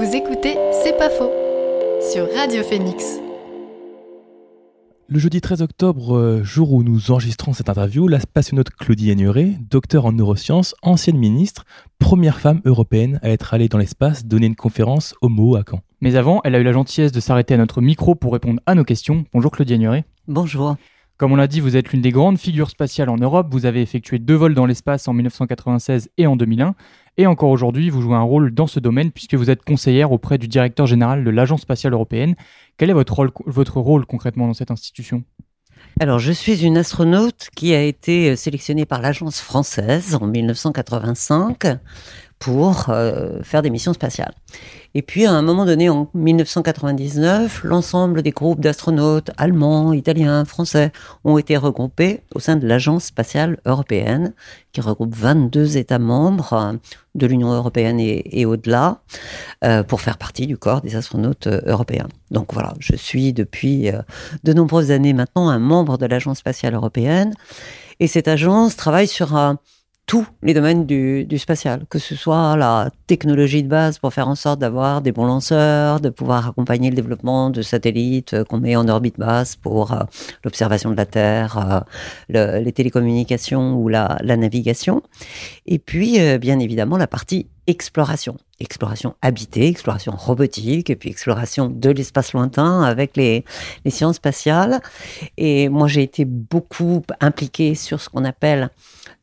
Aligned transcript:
Vous 0.00 0.16
écoutez 0.16 0.56
C'est 0.82 0.96
pas 0.96 1.10
faux 1.10 1.30
sur 2.10 2.26
Radio 2.34 2.62
Phoenix. 2.62 3.20
Le 5.08 5.18
jeudi 5.18 5.42
13 5.42 5.60
octobre, 5.60 6.16
euh, 6.16 6.42
jour 6.42 6.72
où 6.72 6.82
nous 6.82 7.10
enregistrons 7.10 7.52
cette 7.52 7.68
interview, 7.68 8.08
la 8.08 8.18
spationaute 8.18 8.70
Claudie 8.70 9.10
Agnuret, 9.10 9.58
docteur 9.68 10.06
en 10.06 10.12
neurosciences, 10.12 10.74
ancienne 10.80 11.18
ministre, 11.18 11.66
première 11.98 12.40
femme 12.40 12.62
européenne 12.64 13.20
à 13.22 13.28
être 13.28 13.52
allée 13.52 13.68
dans 13.68 13.76
l'espace, 13.76 14.24
donner 14.24 14.46
une 14.46 14.56
conférence 14.56 15.14
au 15.20 15.28
MO 15.28 15.56
à 15.56 15.64
Caen. 15.68 15.82
Mais 16.00 16.16
avant, 16.16 16.40
elle 16.44 16.54
a 16.54 16.60
eu 16.60 16.64
la 16.64 16.72
gentillesse 16.72 17.12
de 17.12 17.20
s'arrêter 17.20 17.52
à 17.52 17.58
notre 17.58 17.82
micro 17.82 18.14
pour 18.14 18.32
répondre 18.32 18.62
à 18.64 18.74
nos 18.74 18.84
questions. 18.84 19.26
Bonjour 19.34 19.50
Claudie 19.50 19.74
Agnuret. 19.74 20.06
Bonjour. 20.26 20.76
Comme 21.20 21.32
on 21.32 21.36
l'a 21.36 21.48
dit, 21.48 21.60
vous 21.60 21.76
êtes 21.76 21.90
l'une 21.90 22.00
des 22.00 22.12
grandes 22.12 22.38
figures 22.38 22.70
spatiales 22.70 23.10
en 23.10 23.18
Europe. 23.18 23.48
Vous 23.50 23.66
avez 23.66 23.82
effectué 23.82 24.18
deux 24.18 24.36
vols 24.36 24.54
dans 24.54 24.64
l'espace 24.64 25.06
en 25.06 25.12
1996 25.12 26.08
et 26.16 26.26
en 26.26 26.34
2001. 26.34 26.74
Et 27.18 27.26
encore 27.26 27.50
aujourd'hui, 27.50 27.90
vous 27.90 28.00
jouez 28.00 28.14
un 28.14 28.22
rôle 28.22 28.54
dans 28.54 28.66
ce 28.66 28.80
domaine 28.80 29.10
puisque 29.12 29.34
vous 29.34 29.50
êtes 29.50 29.62
conseillère 29.62 30.12
auprès 30.12 30.38
du 30.38 30.48
directeur 30.48 30.86
général 30.86 31.22
de 31.22 31.28
l'Agence 31.28 31.60
spatiale 31.60 31.92
européenne. 31.92 32.36
Quel 32.78 32.88
est 32.88 32.94
votre 32.94 33.12
rôle, 33.12 33.32
votre 33.44 33.80
rôle 33.80 34.06
concrètement 34.06 34.46
dans 34.46 34.54
cette 34.54 34.70
institution? 34.70 35.22
Alors, 36.00 36.20
je 36.20 36.32
suis 36.32 36.64
une 36.64 36.78
astronaute 36.78 37.50
qui 37.54 37.74
a 37.74 37.82
été 37.82 38.34
sélectionnée 38.34 38.86
par 38.86 39.02
l'agence 39.02 39.42
française 39.42 40.14
en 40.14 40.26
1985 40.26 41.66
pour 42.40 42.86
euh, 42.88 43.42
faire 43.42 43.60
des 43.60 43.68
missions 43.68 43.92
spatiales. 43.92 44.32
Et 44.94 45.02
puis, 45.02 45.26
à 45.26 45.30
un 45.30 45.42
moment 45.42 45.66
donné, 45.66 45.90
en 45.90 46.08
1999, 46.14 47.60
l'ensemble 47.64 48.22
des 48.22 48.30
groupes 48.30 48.60
d'astronautes 48.60 49.30
allemands, 49.36 49.92
italiens, 49.92 50.44
français 50.46 50.90
ont 51.22 51.36
été 51.36 51.58
regroupés 51.58 52.22
au 52.34 52.40
sein 52.40 52.56
de 52.56 52.66
l'Agence 52.66 53.04
spatiale 53.04 53.58
européenne, 53.66 54.32
qui 54.72 54.80
regroupe 54.80 55.14
22 55.14 55.76
États 55.76 55.98
membres 55.98 56.52
euh, 56.54 56.72
de 57.14 57.26
l'Union 57.26 57.52
européenne 57.52 58.00
et, 58.00 58.46
au-delà, 58.46 59.02
euh, 59.62 59.82
pour 59.82 60.00
faire 60.00 60.16
partie 60.16 60.46
du 60.46 60.56
corps 60.56 60.80
des 60.80 60.96
astronautes 60.96 61.46
européens. 61.46 62.08
Donc 62.30 62.54
voilà, 62.54 62.72
je 62.78 62.96
suis 62.96 63.34
depuis 63.34 63.90
de 64.44 64.52
nombreuses 64.52 64.92
années 64.92 65.12
maintenant 65.12 65.50
un 65.50 65.58
membre 65.58 65.98
de 65.98 66.06
l'Agence 66.06 66.38
spatiale 66.38 66.74
européenne, 66.74 67.34
et 67.98 68.06
cette 68.06 68.28
agence 68.28 68.76
travaille 68.76 69.08
sur 69.08 69.36
un 69.36 69.58
tous 70.10 70.26
les 70.42 70.54
domaines 70.54 70.86
du, 70.86 71.38
spatial, 71.38 71.84
que 71.88 72.00
ce 72.00 72.16
soit 72.16 72.56
la 72.56 72.90
technologie 73.06 73.62
de 73.62 73.68
base 73.68 74.00
pour 74.00 74.12
faire 74.12 74.26
en 74.26 74.34
sorte 74.34 74.58
d'avoir 74.58 75.02
des 75.02 75.12
bons 75.12 75.24
lanceurs, 75.24 76.00
de 76.00 76.08
pouvoir 76.08 76.48
accompagner 76.48 76.90
le 76.90 76.96
développement 76.96 77.48
de 77.48 77.62
satellites 77.62 78.34
euh, 78.34 78.42
qu'on 78.42 78.58
met 78.58 78.74
en 78.74 78.88
orbite 78.88 79.20
basse 79.20 79.54
pour 79.54 79.92
euh, 79.92 80.00
l'observation 80.42 80.90
de 80.90 80.96
la 80.96 81.06
Terre, 81.06 81.84
euh, 82.34 82.58
les 82.58 82.72
télécommunications 82.72 83.76
ou 83.76 83.86
la, 83.86 84.18
navigation. 84.24 85.00
Et 85.66 85.78
puis, 85.78 86.18
bien 86.38 86.58
évidemment, 86.58 86.96
la 86.96 87.06
partie 87.06 87.46
exploration. 87.70 88.36
Exploration 88.58 89.14
habitée, 89.22 89.68
exploration 89.68 90.12
robotique, 90.12 90.90
et 90.90 90.96
puis 90.96 91.08
exploration 91.08 91.70
de 91.70 91.90
l'espace 91.90 92.34
lointain 92.34 92.82
avec 92.82 93.16
les, 93.16 93.44
sciences 93.88 94.16
spatiales. 94.16 94.80
Et 95.38 95.68
moi, 95.70 95.88
j'ai 95.88 96.02
été 96.02 96.26
beaucoup 96.26 97.02
impliquée 97.20 97.74
sur 97.74 98.00
ce 98.00 98.10
qu'on 98.10 98.24
appelle 98.24 98.68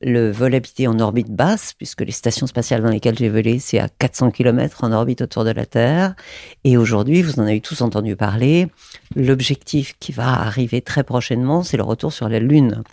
le 0.02 0.32
vol 0.32 0.56
habité 0.56 0.88
en 0.88 1.00
orbite 1.00 1.30
basse, 1.30 1.74
puisque 1.74 2.02
les 2.02 2.12
stations 2.12 2.48
spatiales 2.48 2.82
dans 2.82 2.90
lesquelles 2.90 3.18
j'ai 3.18 3.30
volé, 3.30 3.60
c'est 3.60 3.80
à 3.80 3.90
400 3.90 4.32
km 4.32 4.84
en 4.84 4.92
orbite 4.92 5.22
autour 5.22 5.44
de 5.44 5.52
la 5.52 5.66
Terre. 5.66 6.16
Et 6.64 6.78
aujourd'hui, 6.78 7.22
vous 7.22 7.40
en 7.40 7.44
avez 7.44 7.62
tous 7.62 7.82
entendu 7.82 8.16
parler, 8.16 8.68
l'objectif 9.16 9.96
qui 10.00 10.12
va 10.12 10.42
arriver 10.42 10.82
très 10.82 11.04
prochainement, 11.04 11.64
c'est 11.64 11.78
le 11.78 11.84
retour 11.84 12.12
sur 12.14 12.30
la 12.30 12.40
Lune. 12.40 12.84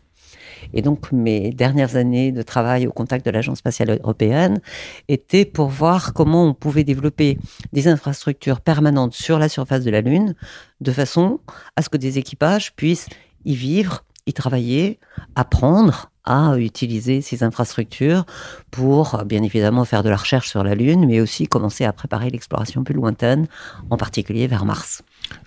Et 0.74 0.82
donc, 0.82 1.12
mes 1.12 1.50
dernières 1.50 1.96
années 1.96 2.32
de 2.32 2.42
travail 2.42 2.86
au 2.86 2.92
contact 2.92 3.24
de 3.24 3.30
l'Agence 3.30 3.58
spatiale 3.58 3.98
européenne 4.02 4.60
étaient 5.08 5.44
pour 5.44 5.68
voir 5.68 6.12
comment 6.12 6.44
on 6.44 6.54
pouvait 6.54 6.84
développer 6.84 7.38
des 7.72 7.88
infrastructures 7.88 8.60
permanentes 8.60 9.14
sur 9.14 9.38
la 9.38 9.48
surface 9.48 9.84
de 9.84 9.90
la 9.90 10.00
Lune, 10.00 10.34
de 10.80 10.92
façon 10.92 11.40
à 11.76 11.82
ce 11.82 11.88
que 11.88 11.96
des 11.96 12.18
équipages 12.18 12.74
puissent 12.74 13.08
y 13.44 13.54
vivre, 13.54 14.04
y 14.26 14.32
travailler, 14.32 14.98
apprendre, 15.36 16.10
à 16.24 16.56
utiliser 16.56 17.20
ces 17.20 17.42
infrastructures 17.42 18.24
pour, 18.70 19.22
bien 19.26 19.42
évidemment, 19.42 19.84
faire 19.84 20.02
de 20.02 20.08
la 20.08 20.16
recherche 20.16 20.48
sur 20.48 20.64
la 20.64 20.74
Lune, 20.74 21.06
mais 21.06 21.20
aussi 21.20 21.46
commencer 21.46 21.84
à 21.84 21.92
préparer 21.92 22.30
l'exploration 22.30 22.82
plus 22.82 22.94
lointaine, 22.94 23.46
en 23.90 23.96
particulier 23.96 24.46
vers 24.46 24.64
Mars. 24.64 25.02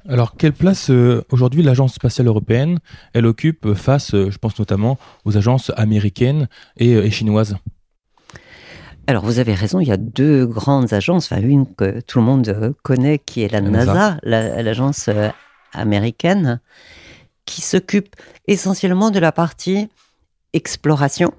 Alors, 0.07 0.37
quelle 0.37 0.53
place 0.53 0.89
euh, 0.89 1.23
aujourd'hui 1.31 1.63
l'Agence 1.63 1.93
spatiale 1.93 2.27
européenne, 2.27 2.79
elle 3.13 3.25
occupe 3.25 3.73
face, 3.73 4.13
euh, 4.13 4.31
je 4.31 4.37
pense 4.37 4.57
notamment, 4.57 4.97
aux 5.25 5.37
agences 5.37 5.71
américaines 5.75 6.47
et, 6.77 6.95
euh, 6.95 7.09
chinoises? 7.09 7.57
Alors 9.09 9.23
vous 9.23 9.39
avez 9.39 9.53
raison, 9.53 9.79
il 9.79 9.87
y 9.87 9.91
a 9.93 9.97
deux 9.97 10.45
grandes 10.45 10.91
agences, 10.91 11.31
enfin 11.31 11.41
une 11.41 11.65
que 11.73 12.01
tout 12.01 12.19
le 12.19 12.25
monde 12.25 12.75
connaît 12.83 13.19
qui 13.19 13.41
est 13.41 13.49
la, 13.49 13.61
NASA, 13.61 14.17
l'agence 14.21 15.09
américaine, 15.71 16.59
qui 17.45 17.61
s'occupe 17.61 18.17
essentiellement 18.47 19.09
de 19.09 19.19
la 19.19 19.31
partie 19.31 19.87
exploration 20.51 21.33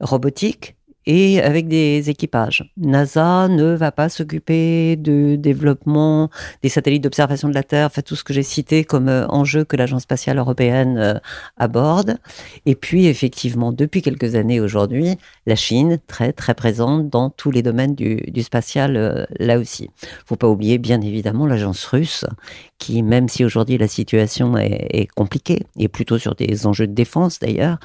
robotique 0.00 0.77
et 1.08 1.40
avec 1.40 1.68
des 1.68 2.10
équipages. 2.10 2.70
NASA 2.76 3.48
ne 3.48 3.74
va 3.74 3.90
pas 3.90 4.10
s'occuper 4.10 4.94
de 4.96 5.36
développement 5.36 6.28
des 6.62 6.68
satellites 6.68 7.02
d'observation 7.02 7.48
de 7.48 7.54
la 7.54 7.62
Terre, 7.62 7.90
fait 7.90 8.02
tout 8.02 8.14
ce 8.14 8.22
que 8.22 8.34
j'ai 8.34 8.42
cité 8.42 8.84
comme 8.84 9.08
euh, 9.08 9.26
enjeu 9.28 9.64
que 9.64 9.74
l'Agence 9.74 10.02
spatiale 10.02 10.36
européenne 10.36 10.98
euh, 10.98 11.14
aborde. 11.56 12.18
Et 12.66 12.74
puis 12.74 13.06
effectivement, 13.06 13.72
depuis 13.72 14.02
quelques 14.02 14.34
années 14.34 14.60
aujourd'hui, 14.60 15.16
la 15.46 15.56
Chine 15.56 15.98
très 16.06 16.34
très 16.34 16.54
présente 16.54 17.08
dans 17.08 17.30
tous 17.30 17.50
les 17.50 17.62
domaines 17.62 17.94
du, 17.94 18.16
du 18.28 18.42
spatial 18.42 18.98
euh, 18.98 19.24
là 19.38 19.58
aussi. 19.58 19.88
Faut 20.26 20.36
pas 20.36 20.48
oublier 20.48 20.76
bien 20.76 21.00
évidemment 21.00 21.46
l'agence 21.46 21.86
russe 21.86 22.26
qui, 22.78 23.02
même 23.02 23.28
si 23.28 23.44
aujourd'hui 23.44 23.76
la 23.76 23.88
situation 23.88 24.56
est, 24.56 25.08
compliquée, 25.14 25.64
et 25.76 25.88
plutôt 25.88 26.18
sur 26.18 26.34
des 26.34 26.66
enjeux 26.66 26.86
de 26.86 26.94
défense 26.94 27.38
d'ailleurs, 27.40 27.78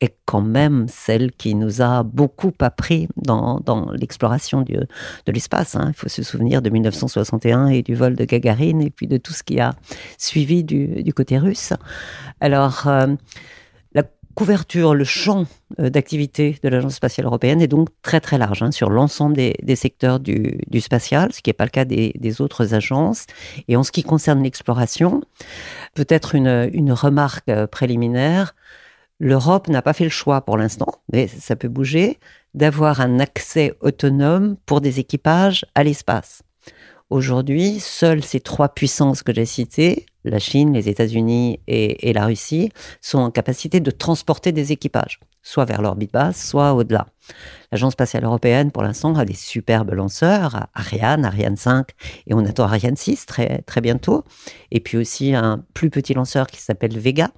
est 0.00 0.16
quand 0.26 0.40
même 0.40 0.86
celle 0.88 1.32
qui 1.32 1.54
nous 1.54 1.82
a 1.82 2.02
beaucoup 2.02 2.52
appris 2.60 3.08
dans, 3.16 3.60
l'exploration 3.92 4.62
de 4.62 4.86
l'espace. 5.26 5.74
Hein. 5.74 5.86
Il 5.88 5.94
faut 5.94 6.08
se 6.08 6.22
souvenir 6.22 6.62
de 6.62 6.70
1961 6.70 7.68
et 7.68 7.82
du 7.82 7.94
vol 7.94 8.14
de 8.14 8.24
Gagarine, 8.24 8.80
et 8.80 8.90
puis 8.90 9.06
de 9.06 9.16
tout 9.16 9.32
ce 9.32 9.42
qui 9.42 9.60
a 9.60 9.74
suivi 10.16 10.64
du, 10.64 11.12
côté 11.14 11.38
russe. 11.38 11.72
Alors, 12.40 12.86
euh, 12.86 13.06
couverture, 14.38 14.94
le 14.94 15.02
champ 15.02 15.46
euh, 15.80 15.90
d'activité 15.90 16.60
de 16.62 16.68
l'Agence 16.68 16.94
spatiale 16.94 17.26
européenne 17.26 17.60
est 17.60 17.66
donc 17.66 17.88
très 18.02 18.20
très 18.20 18.38
large 18.38 18.62
hein, 18.62 18.70
sur 18.70 18.88
l'ensemble 18.88 19.34
des, 19.34 19.74
secteurs 19.74 20.20
du, 20.20 20.60
spatial, 20.78 21.32
ce 21.32 21.42
qui 21.42 21.50
n'est 21.50 21.54
pas 21.54 21.64
le 21.64 21.70
cas 21.70 21.84
des, 21.84 22.40
autres 22.40 22.72
agences. 22.72 23.26
Et 23.66 23.74
en 23.74 23.82
ce 23.82 23.90
qui 23.90 24.04
concerne 24.04 24.44
l'exploration, 24.44 25.22
peut-être 25.94 26.36
une, 26.36 26.92
remarque 26.92 27.48
euh, 27.48 27.66
préliminaire, 27.66 28.54
l'Europe 29.20 29.68
n'a 29.68 29.82
pas 29.82 29.92
fait 29.92 30.04
le 30.04 30.10
choix 30.10 30.40
pour 30.42 30.56
l'instant, 30.56 30.92
mais 31.12 31.28
ça 31.28 31.56
peut 31.56 31.68
bouger, 31.68 32.18
d'avoir 32.54 33.00
un 33.00 33.20
accès 33.20 33.74
autonome 33.80 34.56
pour 34.66 34.80
des 34.80 35.00
équipages 35.00 35.64
à 35.74 35.84
l'espace. 35.84 36.42
Aujourd'hui, 37.10 37.80
seules 37.80 38.22
ces 38.22 38.40
trois 38.40 38.68
puissances 38.68 39.22
que 39.22 39.32
j'ai 39.32 39.46
citées, 39.46 40.04
la 40.24 40.38
Chine, 40.38 40.74
les 40.74 40.90
États-Unis 40.90 41.58
et, 41.66 42.12
la 42.12 42.26
Russie, 42.26 42.70
sont 43.00 43.18
en 43.18 43.30
capacité 43.30 43.80
de 43.80 43.90
transporter 43.90 44.52
des 44.52 44.72
équipages, 44.72 45.18
soit 45.42 45.64
vers 45.64 45.80
l'orbite 45.80 46.12
basse, 46.12 46.48
soit 46.48 46.74
au-delà. 46.74 47.06
L'Agence 47.72 47.94
spatiale 47.94 48.24
européenne, 48.24 48.70
pour 48.70 48.82
l'instant, 48.82 49.14
a 49.14 49.24
des 49.24 49.32
superbes 49.32 49.92
lanceurs, 49.92 50.66
Ariane, 50.74 51.24
Ariane 51.24 51.56
5, 51.56 51.88
et 52.26 52.34
on 52.34 52.44
attend 52.44 52.64
Ariane 52.64 52.96
6 52.96 53.24
très, 53.24 53.62
très 53.62 53.80
bientôt, 53.80 54.24
et 54.70 54.80
puis 54.80 54.98
aussi 54.98 55.34
un 55.34 55.64
plus 55.72 55.88
petit 55.88 56.12
lanceur 56.12 56.46
qui 56.46 56.60
s'appelle 56.60 56.98
Vega. 56.98 57.30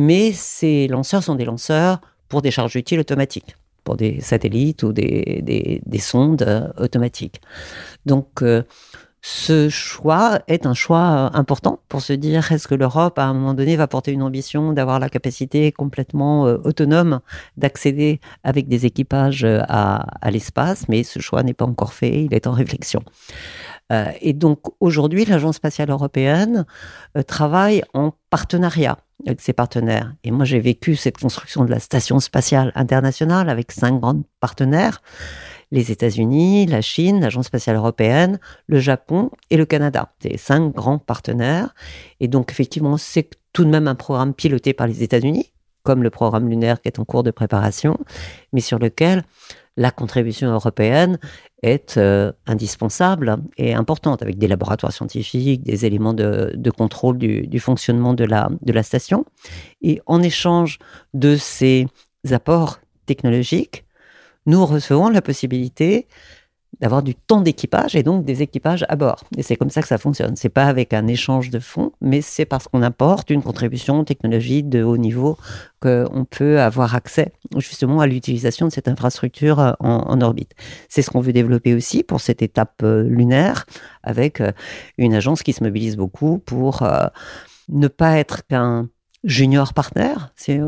Mais 0.00 0.30
ces 0.30 0.86
lanceurs 0.86 1.24
sont 1.24 1.34
des 1.34 1.44
lanceurs 1.44 2.00
pour 2.28 2.40
des 2.40 2.52
charges 2.52 2.76
utiles 2.76 3.00
automatiques 3.00 3.56
pour 3.82 3.96
des 3.96 4.20
satellites 4.20 4.82
ou 4.82 4.92
des, 4.92 5.80
sondes 5.98 6.42
euh, 6.42 6.68
automatiques. 6.76 7.40
Donc, 8.04 8.42
euh, 8.42 8.62
ce 9.22 9.70
choix 9.70 10.40
est 10.46 10.66
un 10.66 10.74
choix 10.74 11.30
important 11.34 11.80
pour 11.88 12.02
se 12.02 12.12
dire 12.12 12.52
est-ce 12.52 12.68
que 12.68 12.74
l'Europe, 12.74 13.18
à 13.18 13.24
un 13.24 13.32
moment 13.32 13.54
donné, 13.54 13.76
va 13.76 13.86
porter 13.86 14.12
une 14.12 14.22
ambition 14.22 14.74
d'avoir 14.74 15.00
la 15.00 15.08
capacité 15.08 15.72
complètement 15.72 16.46
euh, 16.46 16.58
autonome 16.64 17.20
d'accéder 17.56 18.20
avec 18.44 18.68
des 18.68 18.84
équipages 18.84 19.46
à, 19.46 20.30
l'espace, 20.30 20.86
mais 20.90 21.02
ce 21.02 21.18
choix 21.18 21.42
n'est 21.42 21.54
pas 21.54 21.64
encore 21.64 21.94
fait, 21.94 22.24
il 22.24 22.34
est 22.34 22.46
en 22.46 22.52
réflexion. 22.52 23.02
et 24.20 24.34
donc 24.34 24.60
aujourd'hui, 24.80 25.24
l'Agence 25.24 25.56
spatiale 25.56 25.88
européenne 25.88 26.66
travaille 27.26 27.82
en 27.94 28.12
partenariat 28.28 28.98
avec 29.26 29.40
ses 29.40 29.52
partenaires. 29.52 30.14
Et 30.24 30.30
moi, 30.30 30.44
j'ai 30.44 30.60
vécu 30.60 30.96
cette 30.96 31.18
construction 31.18 31.64
de 31.64 31.70
la 31.70 31.80
station 31.80 32.20
spatiale 32.20 32.72
internationale 32.74 33.48
avec 33.50 33.72
cinq 33.72 34.00
grands 34.00 34.22
partenaires 34.40 35.00
les 35.70 35.92
États-Unis, 35.92 36.66
la 36.66 36.80
Chine, 36.80 37.20
l'Agence 37.20 37.46
spatiale 37.46 37.76
européenne, 37.76 38.40
le 38.66 38.78
Japon 38.78 39.30
et 39.50 39.56
le 39.56 39.66
Canada. 39.66 40.12
C'est 40.20 40.36
cinq 40.36 40.74
grands 40.74 40.98
partenaires. 40.98 41.74
Et 42.20 42.28
donc, 42.28 42.50
effectivement, 42.50 42.96
c'est 42.96 43.30
tout 43.52 43.64
de 43.64 43.70
même 43.70 43.88
un 43.88 43.94
programme 43.94 44.34
piloté 44.34 44.72
par 44.72 44.86
les 44.86 45.02
États-Unis, 45.02 45.52
comme 45.82 46.02
le 46.02 46.10
programme 46.10 46.48
lunaire 46.48 46.80
qui 46.80 46.88
est 46.88 46.98
en 46.98 47.04
cours 47.04 47.22
de 47.22 47.30
préparation, 47.30 47.98
mais 48.52 48.60
sur 48.60 48.78
lequel 48.78 49.24
la 49.78 49.92
contribution 49.92 50.50
européenne 50.50 51.18
est 51.62 51.96
euh, 51.96 52.32
indispensable 52.46 53.36
et 53.56 53.74
importante, 53.74 54.22
avec 54.22 54.36
des 54.36 54.48
laboratoires 54.48 54.92
scientifiques, 54.92 55.62
des 55.62 55.86
éléments 55.86 56.14
de, 56.14 56.70
contrôle 56.76 57.16
du, 57.16 57.60
fonctionnement 57.60 58.12
de 58.12 58.24
la, 58.24 58.50
de 58.60 58.72
la 58.72 58.82
station. 58.82 59.24
Et 59.80 60.02
en 60.06 60.20
échange 60.20 60.78
de 61.14 61.36
ces 61.36 61.86
apports 62.30 62.80
technologiques, 63.06 63.84
nous 64.46 64.66
recevons 64.66 65.10
la 65.10 65.22
possibilité 65.22 66.08
d'avoir 66.80 67.02
du 67.02 67.14
temps 67.14 67.40
d'équipage 67.40 67.96
et 67.96 68.02
donc 68.02 68.24
des 68.24 68.42
équipages 68.42 68.84
à 68.88 68.96
bord. 68.96 69.24
Et 69.36 69.42
c'est 69.42 69.56
comme 69.56 69.70
ça 69.70 69.82
que 69.82 69.88
ça 69.88 69.98
fonctionne. 69.98 70.36
C'est 70.36 70.48
pas 70.48 70.66
avec 70.66 70.92
un 70.92 71.06
échange 71.06 71.50
de 71.50 71.58
fonds, 71.58 71.92
mais 72.00 72.20
c'est 72.20 72.44
parce 72.44 72.68
qu'on 72.68 72.82
apporte 72.82 73.30
une 73.30 73.42
contribution 73.42 74.04
technologique 74.04 74.68
de 74.68 74.82
haut 74.82 74.96
niveau 74.96 75.36
qu'on 75.80 76.26
peut 76.28 76.60
avoir 76.60 76.94
accès 76.94 77.32
justement 77.56 78.00
à 78.00 78.06
l'utilisation 78.06 78.66
de 78.66 78.72
cette 78.72 78.88
infrastructure 78.88 79.60
euh, 79.60 79.72
en, 79.80 80.20
orbite. 80.20 80.52
C'est 80.88 81.02
ce 81.02 81.10
qu'on 81.10 81.20
veut 81.20 81.32
développer 81.32 81.74
aussi 81.74 82.02
pour 82.02 82.20
cette 82.20 82.42
étape 82.42 82.82
euh, 82.82 83.02
lunaire 83.02 83.66
avec 84.02 84.40
euh, 84.40 84.52
une 84.96 85.14
agence 85.14 85.42
qui 85.42 85.52
se 85.52 85.62
mobilise 85.62 85.96
beaucoup 85.96 86.38
pour 86.38 86.82
ne 87.68 87.88
pas 87.88 88.18
être 88.18 88.46
qu'un 88.46 88.88
junior 89.24 89.74
partner, 89.74 90.14
si 90.36 90.58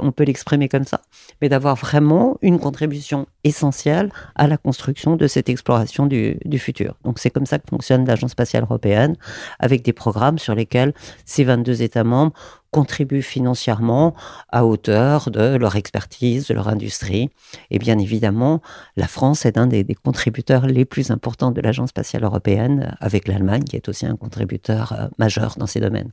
on, 0.00 0.12
peut 0.12 0.24
l'exprimer 0.24 0.68
comme 0.68 0.84
ça, 0.84 1.00
mais 1.40 1.48
d'avoir 1.48 1.74
vraiment 1.74 2.38
une 2.40 2.60
contribution 2.60 3.26
essentielle 3.42 4.10
à 4.36 4.46
la 4.46 4.56
construction 4.56 5.16
de 5.16 5.26
cette 5.26 5.48
exploration 5.48 6.06
du, 6.06 6.38
futur. 6.58 6.94
Donc 7.02 7.18
c'est 7.18 7.30
comme 7.30 7.46
ça 7.46 7.58
que 7.58 7.68
fonctionne 7.68 8.06
l'Agence 8.06 8.32
spatiale 8.32 8.62
européenne, 8.62 9.16
avec 9.58 9.82
des 9.82 9.92
programmes 9.92 10.38
sur 10.38 10.54
lesquels 10.54 10.94
ces 11.24 11.42
22 11.42 11.82
États 11.82 12.04
membres 12.04 12.32
contribuent 12.70 13.22
financièrement 13.22 14.14
à 14.50 14.64
hauteur 14.64 15.30
de 15.30 15.56
leur 15.56 15.76
expertise, 15.76 16.46
de 16.46 16.54
leur 16.54 16.68
industrie. 16.68 17.30
Et 17.70 17.78
bien 17.78 17.98
évidemment, 17.98 18.62
la 18.96 19.08
France 19.08 19.44
est 19.44 19.58
un 19.58 19.66
des, 19.66 19.84
des 19.84 19.94
contributeurs 19.94 20.66
les 20.66 20.84
plus 20.84 21.10
importants 21.10 21.50
de 21.50 21.60
l'Agence 21.60 21.90
spatiale 21.90 22.24
européenne, 22.24 22.96
avec 23.00 23.28
l'Allemagne 23.28 23.64
qui 23.64 23.76
est 23.76 23.88
aussi 23.88 24.06
un 24.06 24.16
contributeur 24.16 24.92
euh, 24.92 25.08
majeur 25.18 25.56
dans 25.58 25.66
ces 25.66 25.80
domaines. 25.80 26.12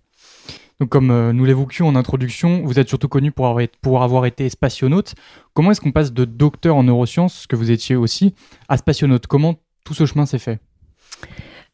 Donc, 0.79 0.89
comme 0.89 1.11
euh, 1.11 1.33
nous 1.33 1.43
l'évoquions 1.43 1.87
en 1.87 1.95
introduction, 1.95 2.61
vous 2.63 2.79
êtes 2.79 2.87
surtout 2.87 3.09
connu 3.09 3.31
pour 3.31 3.47
avoir, 3.47 3.67
pour 3.81 4.01
avoir 4.01 4.25
été 4.25 4.47
spationaute. 4.49 5.13
Comment 5.53 5.71
est-ce 5.71 5.81
qu'on 5.81 5.91
passe 5.91 6.13
de 6.13 6.23
docteur 6.23 6.77
en 6.77 6.83
neurosciences, 6.83 7.41
ce 7.41 7.47
que 7.47 7.57
vous 7.57 7.71
étiez 7.71 7.95
aussi, 7.97 8.33
à 8.69 8.77
spationaute? 8.77 9.27
Comment 9.27 9.55
tout 9.83 9.93
ce 9.93 10.05
chemin 10.05 10.25
s'est 10.25 10.39
fait? 10.39 10.59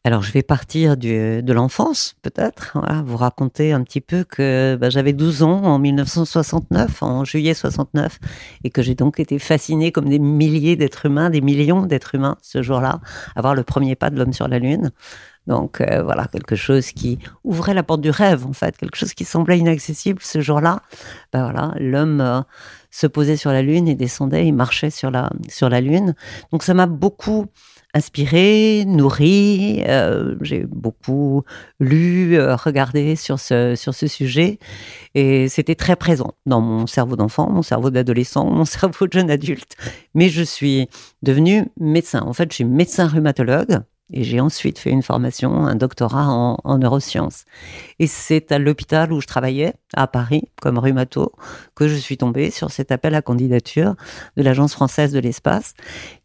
Alors, 0.06 0.22
je 0.22 0.30
vais 0.30 0.44
partir 0.44 0.96
de 0.96 1.52
l'enfance, 1.52 2.14
peut-être, 2.22 2.78
vous 3.04 3.16
raconter 3.16 3.72
un 3.72 3.82
petit 3.82 4.00
peu 4.00 4.22
que 4.22 4.78
bah, 4.80 4.88
j'avais 4.88 5.12
12 5.12 5.42
ans 5.42 5.64
en 5.64 5.80
1969, 5.80 7.02
en 7.02 7.24
juillet 7.24 7.54
69, 7.54 8.20
et 8.62 8.70
que 8.70 8.82
j'ai 8.82 8.94
donc 8.94 9.18
été 9.18 9.40
fascinée 9.40 9.90
comme 9.90 10.08
des 10.08 10.20
milliers 10.20 10.76
d'êtres 10.76 11.06
humains, 11.06 11.28
des 11.28 11.40
millions 11.40 11.86
d'êtres 11.86 12.14
humains 12.14 12.36
ce 12.40 12.62
jour-là, 12.62 13.00
à 13.34 13.40
voir 13.40 13.56
le 13.56 13.64
premier 13.64 13.96
pas 13.96 14.10
de 14.10 14.16
l'homme 14.16 14.32
sur 14.32 14.46
la 14.46 14.60
Lune. 14.60 14.92
Donc 15.48 15.80
euh, 15.80 16.04
voilà, 16.04 16.26
quelque 16.26 16.54
chose 16.54 16.92
qui 16.92 17.18
ouvrait 17.42 17.74
la 17.74 17.82
porte 17.82 18.00
du 18.00 18.10
rêve, 18.10 18.46
en 18.46 18.52
fait, 18.52 18.76
quelque 18.76 18.96
chose 18.96 19.12
qui 19.12 19.24
semblait 19.24 19.58
inaccessible 19.58 20.20
ce 20.22 20.40
jour-là. 20.40 20.82
Ben 21.32 21.42
voilà, 21.42 21.74
l'homme 21.80 22.20
euh, 22.20 22.42
se 22.92 23.08
posait 23.08 23.36
sur 23.36 23.50
la 23.50 23.62
Lune 23.62 23.88
et 23.88 23.96
descendait, 23.96 24.46
il 24.46 24.54
marchait 24.54 24.90
sur 24.90 25.10
la, 25.10 25.30
sur 25.48 25.68
la 25.68 25.80
Lune. 25.80 26.14
Donc 26.52 26.62
ça 26.62 26.74
m'a 26.74 26.86
beaucoup 26.86 27.46
inspiré, 27.96 28.84
nourri. 28.86 29.82
Euh, 29.88 30.36
j'ai 30.42 30.64
beaucoup 30.64 31.42
lu, 31.80 32.38
regardé 32.38 33.16
sur 33.16 33.40
ce, 33.40 33.74
sur 33.74 33.94
ce 33.94 34.06
sujet. 34.06 34.58
Et 35.14 35.48
c'était 35.48 35.74
très 35.74 35.96
présent 35.96 36.34
dans 36.44 36.60
mon 36.60 36.86
cerveau 36.86 37.16
d'enfant, 37.16 37.50
mon 37.50 37.62
cerveau 37.62 37.90
d'adolescent, 37.90 38.44
mon 38.44 38.64
cerveau 38.76 39.06
de 39.06 39.12
jeune 39.12 39.30
adulte. 39.30 39.76
Mais 40.14 40.28
je 40.28 40.42
suis 40.42 40.88
devenu 41.22 41.64
médecin. 41.80 42.22
En 42.22 42.34
fait, 42.34 42.50
je 42.50 42.56
suis 42.56 42.64
médecin 42.64 43.06
rhumatologue. 43.06 43.80
Et 44.12 44.22
j'ai 44.22 44.38
ensuite 44.38 44.78
fait 44.78 44.90
une 44.90 45.02
formation, 45.02 45.66
un 45.66 45.74
doctorat 45.74 46.28
en, 46.28 46.78
neurosciences. 46.78 47.44
Et 47.98 48.06
c'est 48.06 48.52
à 48.52 48.58
l'hôpital 48.58 49.12
où 49.12 49.20
je 49.20 49.26
travaillais, 49.26 49.74
à 49.94 50.06
Paris, 50.06 50.44
comme 50.60 50.78
rhumato, 50.78 51.32
que 51.74 51.88
je 51.88 51.96
suis 51.96 52.16
tombée 52.16 52.52
sur 52.52 52.70
cet 52.70 52.92
appel 52.92 53.16
à 53.16 53.22
candidature 53.22 53.96
de 54.36 54.42
l'Agence 54.44 54.74
française 54.74 55.12
de 55.12 55.18
l'espace, 55.18 55.74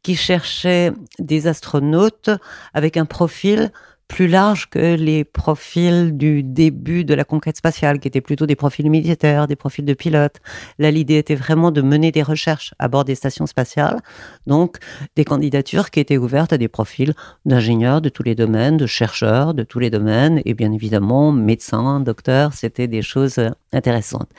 qui 0.04 0.16
cherchait 0.16 0.92
des 1.18 1.48
astronautes 1.48 2.30
avec 2.74 2.98
un 2.98 3.06
profil 3.06 3.72
plus 4.12 4.28
large 4.28 4.70
que 4.70 4.96
les 4.96 5.24
profils 5.24 6.18
du 6.18 6.44
début 6.44 7.06
de 7.06 7.14
la 7.14 7.24
conquête 7.24 7.56
spatiale, 7.56 7.98
qui 8.02 8.10
étaient 8.10 8.20
plutôt 8.20 8.46
des 8.46 8.58
profils 8.58 8.90
militaires, 8.90 9.48
des 9.48 9.56
profils 9.56 9.86
de 9.86 9.94
pilotes. 9.94 10.42
Là, 10.80 10.92
l'idée 10.92 11.18
était 11.18 11.34
vraiment 11.34 11.72
de 11.72 11.82
mener 11.82 12.12
des 12.12 12.22
recherches 12.22 12.74
à 12.78 12.90
bord 12.90 13.06
des 13.06 13.16
stations 13.16 13.46
spatiales, 13.46 14.02
donc 14.48 14.80
des 15.16 15.24
candidatures 15.24 15.92
qui 15.92 16.02
étaient 16.02 16.18
ouvertes 16.18 16.52
à 16.52 16.58
des 16.58 16.68
profils 16.68 17.14
d'ingénieurs 17.46 18.02
de 18.02 18.10
tous 18.10 18.24
les 18.24 18.36
domaines, 18.36 18.76
de 18.76 18.86
chercheurs 18.86 19.54
de 19.54 19.64
tous 19.64 19.80
les 19.80 19.90
domaines, 19.90 20.42
et 20.44 20.54
bien 20.56 20.74
évidemment, 20.74 21.32
médecins, 21.32 22.02
docteurs, 22.02 22.52
c'était 22.54 22.90
des 22.90 23.02
choses 23.02 23.40
intéressantes. 23.72 24.30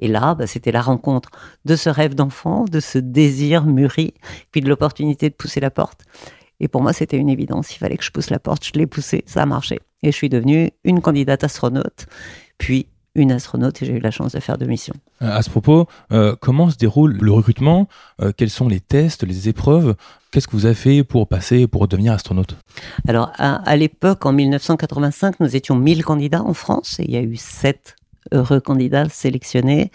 Et 0.00 0.08
là, 0.08 0.34
bah, 0.34 0.46
c'était 0.46 0.70
la 0.70 0.82
rencontre 0.82 1.30
de 1.64 1.76
ce 1.76 1.88
rêve 1.88 2.14
d'enfant, 2.14 2.66
de 2.66 2.78
ce 2.78 2.98
désir 2.98 3.64
mûri, 3.64 4.12
puis 4.52 4.60
de 4.60 4.68
l'opportunité 4.68 5.30
de 5.30 5.34
pousser 5.34 5.60
la 5.60 5.70
porte. 5.70 6.02
Et 6.64 6.68
pour 6.68 6.80
moi, 6.80 6.94
c'était 6.94 7.18
une 7.18 7.28
évidence. 7.28 7.76
Il 7.76 7.78
fallait 7.78 7.98
que 7.98 8.02
je 8.02 8.10
pousse 8.10 8.30
la 8.30 8.38
porte. 8.38 8.64
Je 8.64 8.72
l'ai 8.72 8.86
poussée, 8.86 9.22
ça 9.26 9.42
a 9.42 9.46
marché. 9.46 9.80
Et 10.02 10.10
je 10.10 10.16
suis 10.16 10.30
devenue 10.30 10.70
une 10.82 11.02
candidate 11.02 11.44
astronaute, 11.44 12.06
puis 12.56 12.86
une 13.14 13.30
astronaute 13.30 13.82
et 13.82 13.86
j'ai 13.86 13.92
eu 13.92 14.00
la 14.00 14.10
chance 14.10 14.32
de 14.32 14.40
faire 14.40 14.56
deux 14.56 14.66
missions. 14.66 14.94
Euh, 15.20 15.30
à 15.30 15.42
ce 15.42 15.50
propos, 15.50 15.86
euh, 16.10 16.34
comment 16.40 16.70
se 16.70 16.76
déroule 16.76 17.18
le 17.20 17.30
recrutement? 17.32 17.86
Euh, 18.22 18.32
Quels 18.34 18.48
sont 18.50 18.66
les 18.66 18.80
tests, 18.80 19.24
les 19.24 19.48
épreuves? 19.50 19.94
Qu'est-ce 20.32 20.48
que 20.48 20.56
vous 20.56 20.64
avez 20.64 20.74
fait 20.74 21.04
pour 21.04 21.28
passer, 21.28 21.66
pour 21.68 21.86
devenir 21.86 22.14
astronaute? 22.14 22.56
Alors, 23.06 23.30
à, 23.36 23.56
à 23.56 23.76
l'époque, 23.76 24.24
en 24.24 24.32
1985, 24.32 25.40
nous 25.40 25.54
étions 25.54 25.76
1000 25.76 26.02
candidats 26.02 26.42
en 26.42 26.54
France 26.54 26.98
et 26.98 27.04
il 27.04 27.10
y 27.10 27.16
a 27.18 27.22
eu 27.22 27.36
7 27.36 27.94
heureux 28.34 28.60
candidats 28.60 29.08
sélectionnés. 29.08 29.90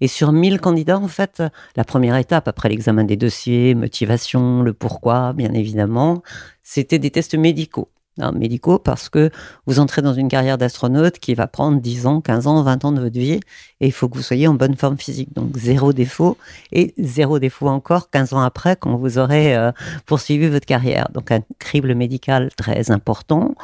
Et 0.00 0.08
sur 0.08 0.32
1000 0.32 0.60
candidats, 0.60 0.98
en 0.98 1.08
fait, 1.08 1.42
la 1.76 1.84
première 1.84 2.16
étape, 2.16 2.48
après 2.48 2.68
l'examen 2.68 3.04
des 3.04 3.16
dossiers, 3.16 3.74
motivation, 3.74 4.62
le 4.62 4.72
pourquoi, 4.72 5.32
bien 5.32 5.52
évidemment, 5.52 6.22
c'était 6.62 6.98
des 6.98 7.10
tests 7.10 7.36
médicaux. 7.36 7.90
Hein, 8.20 8.30
médicaux 8.30 8.78
parce 8.78 9.08
que 9.08 9.28
vous 9.66 9.80
entrez 9.80 10.00
dans 10.00 10.14
une 10.14 10.28
carrière 10.28 10.56
d'astronaute 10.56 11.18
qui 11.18 11.34
va 11.34 11.48
prendre 11.48 11.80
10 11.80 12.06
ans, 12.06 12.20
15 12.20 12.46
ans, 12.46 12.62
20 12.62 12.84
ans 12.84 12.92
de 12.92 13.00
votre 13.00 13.18
vie 13.18 13.40
et 13.80 13.86
il 13.86 13.92
faut 13.92 14.08
que 14.08 14.16
vous 14.16 14.22
soyez 14.22 14.46
en 14.46 14.54
bonne 14.54 14.76
forme 14.76 14.96
physique. 14.96 15.34
Donc 15.34 15.56
zéro 15.56 15.92
défaut 15.92 16.38
et 16.70 16.94
zéro 16.96 17.40
défaut 17.40 17.66
encore 17.66 18.10
15 18.10 18.34
ans 18.34 18.42
après 18.42 18.76
quand 18.76 18.94
vous 18.94 19.18
aurez 19.18 19.56
euh, 19.56 19.72
poursuivi 20.06 20.46
votre 20.46 20.64
carrière. 20.64 21.08
Donc 21.12 21.32
un 21.32 21.40
crible 21.58 21.96
médical 21.96 22.50
très 22.56 22.92
important, 22.92 23.56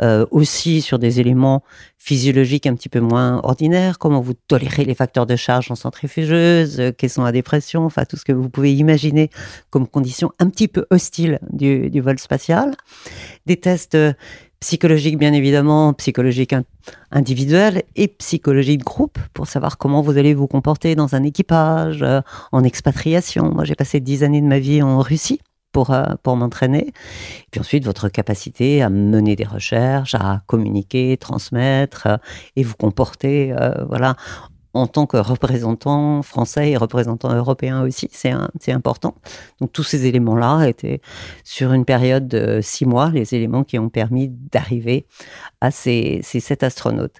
euh, 0.00 0.24
aussi 0.30 0.82
sur 0.82 1.00
des 1.00 1.18
éléments 1.18 1.64
physiologiques 1.98 2.68
un 2.68 2.76
petit 2.76 2.88
peu 2.88 3.00
moins 3.00 3.40
ordinaires, 3.42 3.98
comment 3.98 4.20
vous 4.20 4.34
tolérez 4.34 4.84
les 4.84 4.94
facteurs 4.94 5.26
de 5.26 5.34
charge 5.34 5.72
en 5.72 5.74
centrifugeuse, 5.74 6.78
euh, 6.78 6.92
quelles 6.96 7.10
sont 7.10 7.24
la 7.24 7.32
dépression, 7.32 7.84
enfin 7.84 8.04
tout 8.04 8.16
ce 8.16 8.24
que 8.24 8.32
vous 8.32 8.48
pouvez 8.48 8.72
imaginer 8.72 9.30
comme 9.70 9.88
conditions 9.88 10.30
un 10.38 10.48
petit 10.48 10.68
peu 10.68 10.86
hostiles 10.90 11.40
du, 11.50 11.90
du 11.90 12.00
vol 12.00 12.20
spatial. 12.20 12.76
Des 13.46 13.56
tests 13.56 13.95
psychologiques, 14.60 15.18
bien 15.18 15.32
évidemment, 15.32 15.92
psychologiques 15.92 16.54
individuels 17.10 17.82
et 17.94 18.08
psychologiques 18.08 18.80
de 18.80 18.84
groupe 18.84 19.18
pour 19.34 19.46
savoir 19.46 19.78
comment 19.78 20.00
vous 20.00 20.16
allez 20.18 20.34
vous 20.34 20.46
comporter 20.46 20.94
dans 20.94 21.14
un 21.14 21.22
équipage, 21.22 22.02
euh, 22.02 22.20
en 22.52 22.64
expatriation. 22.64 23.52
Moi, 23.52 23.64
j'ai 23.64 23.74
passé 23.74 24.00
dix 24.00 24.24
années 24.24 24.40
de 24.40 24.46
ma 24.46 24.58
vie 24.58 24.82
en 24.82 25.00
Russie 25.00 25.40
pour, 25.72 25.90
euh, 25.90 26.04
pour 26.22 26.36
m'entraîner. 26.36 26.92
Puis 27.50 27.60
ensuite, 27.60 27.84
votre 27.84 28.08
capacité 28.08 28.82
à 28.82 28.88
mener 28.88 29.36
des 29.36 29.44
recherches, 29.44 30.14
à 30.14 30.42
communiquer, 30.46 31.16
transmettre 31.18 32.06
euh, 32.06 32.16
et 32.56 32.62
vous 32.62 32.76
comporter 32.76 33.54
voilà, 33.88 34.16
en 34.76 34.86
tant 34.86 35.06
que 35.06 35.16
représentant 35.16 36.22
français 36.22 36.70
et 36.70 36.76
représentant 36.76 37.34
européen 37.34 37.82
aussi, 37.82 38.08
c'est 38.12 38.72
important. 38.72 39.14
Donc 39.60 39.72
tous 39.72 39.82
ces 39.82 40.06
éléments-là 40.06 40.66
étaient 40.68 41.00
sur 41.44 41.72
une 41.72 41.84
période 41.84 42.28
de 42.28 42.60
six 42.62 42.84
mois, 42.84 43.10
les 43.10 43.34
éléments 43.34 43.64
qui 43.64 43.78
ont 43.78 43.88
permis 43.88 44.28
d'arriver 44.28 45.06
à 45.60 45.70
ces, 45.70 46.20
sept 46.22 46.62
astronautes. 46.62 47.16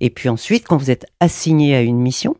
Et 0.00 0.10
puis 0.10 0.28
ensuite, 0.28 0.66
quand 0.66 0.76
vous 0.76 0.90
êtes 0.90 1.06
assigné 1.20 1.74
à 1.74 1.82
une 1.82 1.98
mission, 1.98 2.36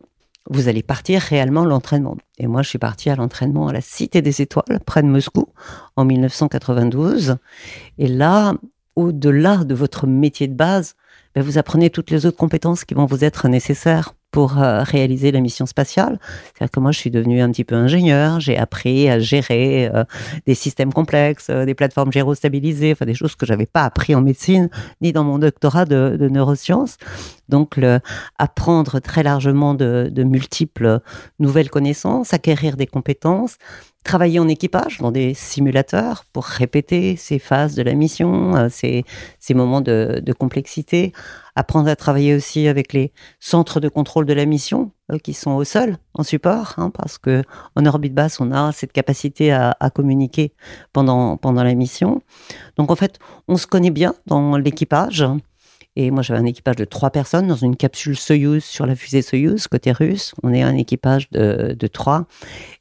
vous 0.48 0.68
allez 0.68 0.82
partir 0.82 1.20
réellement 1.20 1.64
l'entraînement. 1.64 2.16
Et 2.38 2.46
moi, 2.46 2.62
je 2.62 2.68
suis 2.68 2.78
partie 2.78 3.10
à 3.10 3.16
l'entraînement 3.16 3.68
à 3.68 3.72
la 3.72 3.80
Cité 3.80 4.22
des 4.22 4.42
Étoiles, 4.42 4.80
près 4.86 5.02
de 5.02 5.08
Moscou, 5.08 5.46
en 5.96 6.04
1992. 6.04 7.36
Et 7.98 8.08
là, 8.08 8.54
au-delà 8.96 9.58
de 9.58 9.74
votre 9.74 10.06
métier 10.06 10.48
de 10.48 10.54
base, 10.54 10.94
ben, 11.34 11.42
vous 11.42 11.58
apprenez 11.58 11.90
toutes 11.90 12.10
les 12.10 12.26
autres 12.26 12.36
compétences 12.36 12.84
qui 12.84 12.94
vont 12.94 13.06
vous 13.06 13.24
être 13.24 13.48
nécessaires 13.48 14.14
pour 14.32 14.58
euh, 14.58 14.82
réaliser 14.82 15.30
la 15.30 15.40
mission 15.40 15.66
spatiale. 15.66 16.18
C'est-à-dire 16.42 16.70
que 16.72 16.80
moi, 16.80 16.90
je 16.90 16.98
suis 16.98 17.10
devenu 17.10 17.42
un 17.42 17.50
petit 17.50 17.64
peu 17.64 17.76
ingénieur, 17.76 18.40
j'ai 18.40 18.56
appris 18.56 19.08
à 19.08 19.20
gérer 19.20 19.90
euh, 19.94 20.04
des 20.46 20.54
systèmes 20.54 20.92
complexes, 20.92 21.48
euh, 21.50 21.66
des 21.66 21.74
plateformes 21.74 22.10
gyrostabilisées, 22.10 22.92
enfin 22.92 23.04
des 23.04 23.14
choses 23.14 23.36
que 23.36 23.44
j'avais 23.44 23.66
pas 23.66 23.84
appris 23.84 24.14
en 24.14 24.22
médecine 24.22 24.70
ni 25.02 25.12
dans 25.12 25.22
mon 25.22 25.38
doctorat 25.38 25.84
de, 25.84 26.28
neurosciences. 26.30 26.96
Donc, 27.50 27.78
apprendre 28.38 29.00
très 29.00 29.22
largement 29.22 29.74
de, 29.74 30.10
multiples 30.24 31.00
nouvelles 31.38 31.68
connaissances, 31.68 32.32
acquérir 32.32 32.78
des 32.78 32.86
compétences, 32.86 33.58
travailler 34.04 34.38
en 34.38 34.48
équipage 34.48 34.98
dans 34.98 35.10
des 35.10 35.34
simulateurs 35.34 36.24
pour 36.32 36.44
répéter 36.44 37.16
ces 37.16 37.38
phases 37.38 37.74
de 37.74 37.82
la 37.82 37.92
mission, 37.92 38.68
ces, 38.70 39.04
moments 39.50 39.82
de, 39.82 40.32
complexité, 40.38 41.12
apprendre 41.54 41.88
à 41.88 41.96
travailler 41.96 42.34
aussi 42.34 42.68
avec 42.68 42.92
les 42.92 43.12
centres 43.40 43.80
de 43.80 43.88
contrôle 43.88 44.26
de 44.26 44.32
la 44.32 44.46
mission 44.46 44.92
euh, 45.10 45.18
qui 45.18 45.34
sont 45.34 45.52
au 45.52 45.64
sol 45.64 45.96
en 46.14 46.22
support, 46.22 46.74
hein, 46.78 46.90
parce 46.90 47.18
que 47.18 47.42
en 47.76 47.84
orbite 47.86 48.14
basse 48.14 48.40
on 48.40 48.52
a 48.52 48.72
cette 48.72 48.92
capacité 48.92 49.52
à, 49.52 49.74
communiquer 49.94 50.54
pendant 50.92 51.36
pendant 51.36 51.62
la 51.62 51.74
mission. 51.74 52.22
Donc 52.76 52.90
en 52.90 52.96
fait 52.96 53.18
on 53.48 53.56
se 53.56 53.66
connaît 53.66 53.90
bien 53.90 54.14
dans 54.26 54.56
l'équipage. 54.56 55.24
Et 55.94 56.10
moi, 56.10 56.22
j'avais 56.22 56.40
un 56.40 56.46
équipage 56.46 56.76
de 56.76 56.86
trois 56.86 57.10
personnes 57.10 57.46
dans 57.46 57.56
une 57.56 57.76
capsule 57.76 58.16
Soyuz 58.16 58.64
sur 58.64 58.86
la 58.86 58.94
fusée 58.96 59.20
Soyuz, 59.20 59.68
côté 59.68 59.92
russe. 59.92 60.34
On 60.42 60.54
est 60.54 60.62
un 60.62 60.74
équipage 60.74 61.28
de, 61.32 61.76
de 61.78 61.86
trois. 61.86 62.24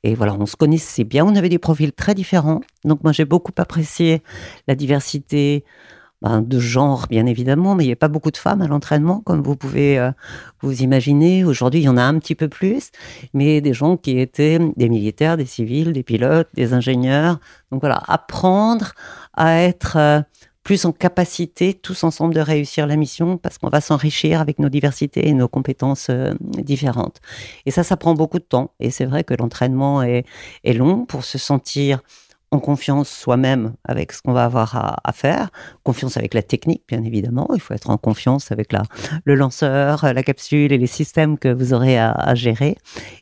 Et 0.04 0.16
voilà, 0.16 0.34
on 0.40 0.46
se 0.46 0.56
connaissait 0.56 1.04
bien. 1.04 1.25
On 1.25 1.36
avait 1.36 1.50
des 1.50 1.60
profils 1.60 1.92
très 1.92 2.16
différents. 2.16 2.62
Donc, 2.86 3.04
moi, 3.04 3.12
j'ai 3.12 3.25
beaucoup 3.25 3.51
apprécié 3.58 4.22
la 4.70 4.75
diversité 4.75 5.66
ben, 6.22 6.42
de 6.42 6.60
genre, 6.60 7.08
bien 7.10 7.25
évidemment, 7.25 7.75
mais 7.75 7.84
il 7.84 7.88
n'y 7.88 7.94
a 7.94 7.98
pas 7.98 8.08
beaucoup 8.08 8.32
de 8.32 8.38
femmes 8.38 8.62
à 8.62 8.68
l'entraînement, 8.68 9.22
comme 9.22 9.42
vous 9.42 9.56
pouvez 9.56 9.98
euh, 9.98 10.12
vous 10.62 10.82
imaginer. 10.82 11.44
Aujourd'hui, 11.44 11.82
il 11.82 11.84
y 11.84 11.90
en 11.90 11.98
a 11.98 12.04
un 12.04 12.20
petit 12.20 12.36
peu 12.36 12.48
plus, 12.48 12.92
mais 13.34 13.62
des 13.62 13.74
gens 13.74 13.98
qui 13.98 14.20
étaient 14.20 14.60
des 14.78 14.90
militaires, 14.90 15.38
des 15.38 15.46
civils, 15.46 15.94
des 15.94 16.04
pilotes, 16.04 16.50
des 16.54 16.74
ingénieurs. 16.74 17.40
Donc 17.72 17.82
voilà, 17.82 18.01
apprendre 18.08 18.94
à 19.34 19.62
être... 19.62 19.98
Euh, 19.98 20.22
plus 20.63 20.86
en 20.86 20.92
capacité 20.92 21.74
tous 21.74 22.04
ensemble 22.04 22.34
de 22.34 22.40
réussir 22.40 22.86
la 22.86 22.96
mission 22.96 23.38
parce 23.38 23.58
qu'on 23.58 23.70
va 23.70 23.82
s'enrichir 23.82 24.42
avec 24.42 24.60
nos 24.60 24.70
diversités 24.70 25.28
et 25.28 25.34
nos 25.34 25.48
compétences 25.48 26.08
euh, 26.10 26.34
différentes. 26.40 27.20
Et 27.66 27.72
ça, 27.72 27.84
ça 27.84 27.98
prend 27.98 28.13
beaucoup 28.13 28.38
de 28.38 28.44
temps. 28.44 28.72
Et 28.80 28.92
c'est 28.92 29.06
vrai 29.06 29.24
que 29.24 29.34
l'entraînement 29.34 30.04
est, 30.04 30.25
est, 30.63 30.74
long 30.74 31.06
pour 31.06 31.24
se 31.24 31.38
sentir 31.38 32.01
en 32.51 32.60
confiance 32.60 33.10
soi-même 33.10 33.74
avec 33.86 34.12
ce 34.12 34.22
qu'on 34.22 34.34
va 34.34 34.43
avoir 34.43 35.00
à, 35.03 35.12
faire, 35.13 35.50
confiance 35.84 36.17
avec 36.17 36.34
la 36.34 36.43
technique, 36.43 36.84
bien 36.88 37.01
évidemment. 37.03 37.48
Il 37.53 37.62
faut 37.62 37.74
être 37.74 37.89
en 37.89 37.98
confiance 37.98 38.51
avec 38.51 38.74
la, 38.74 38.84
le 39.24 39.36
lanceur, 39.36 40.13
la 40.13 40.24
capsule 40.24 40.74
et 40.74 40.77
les 40.77 40.88
systèmes 40.88 41.38
que 41.38 41.48
vous 41.48 41.74
aurez 41.74 41.98
à, 41.98 42.12
à 42.12 42.36
gérer. 42.36 42.77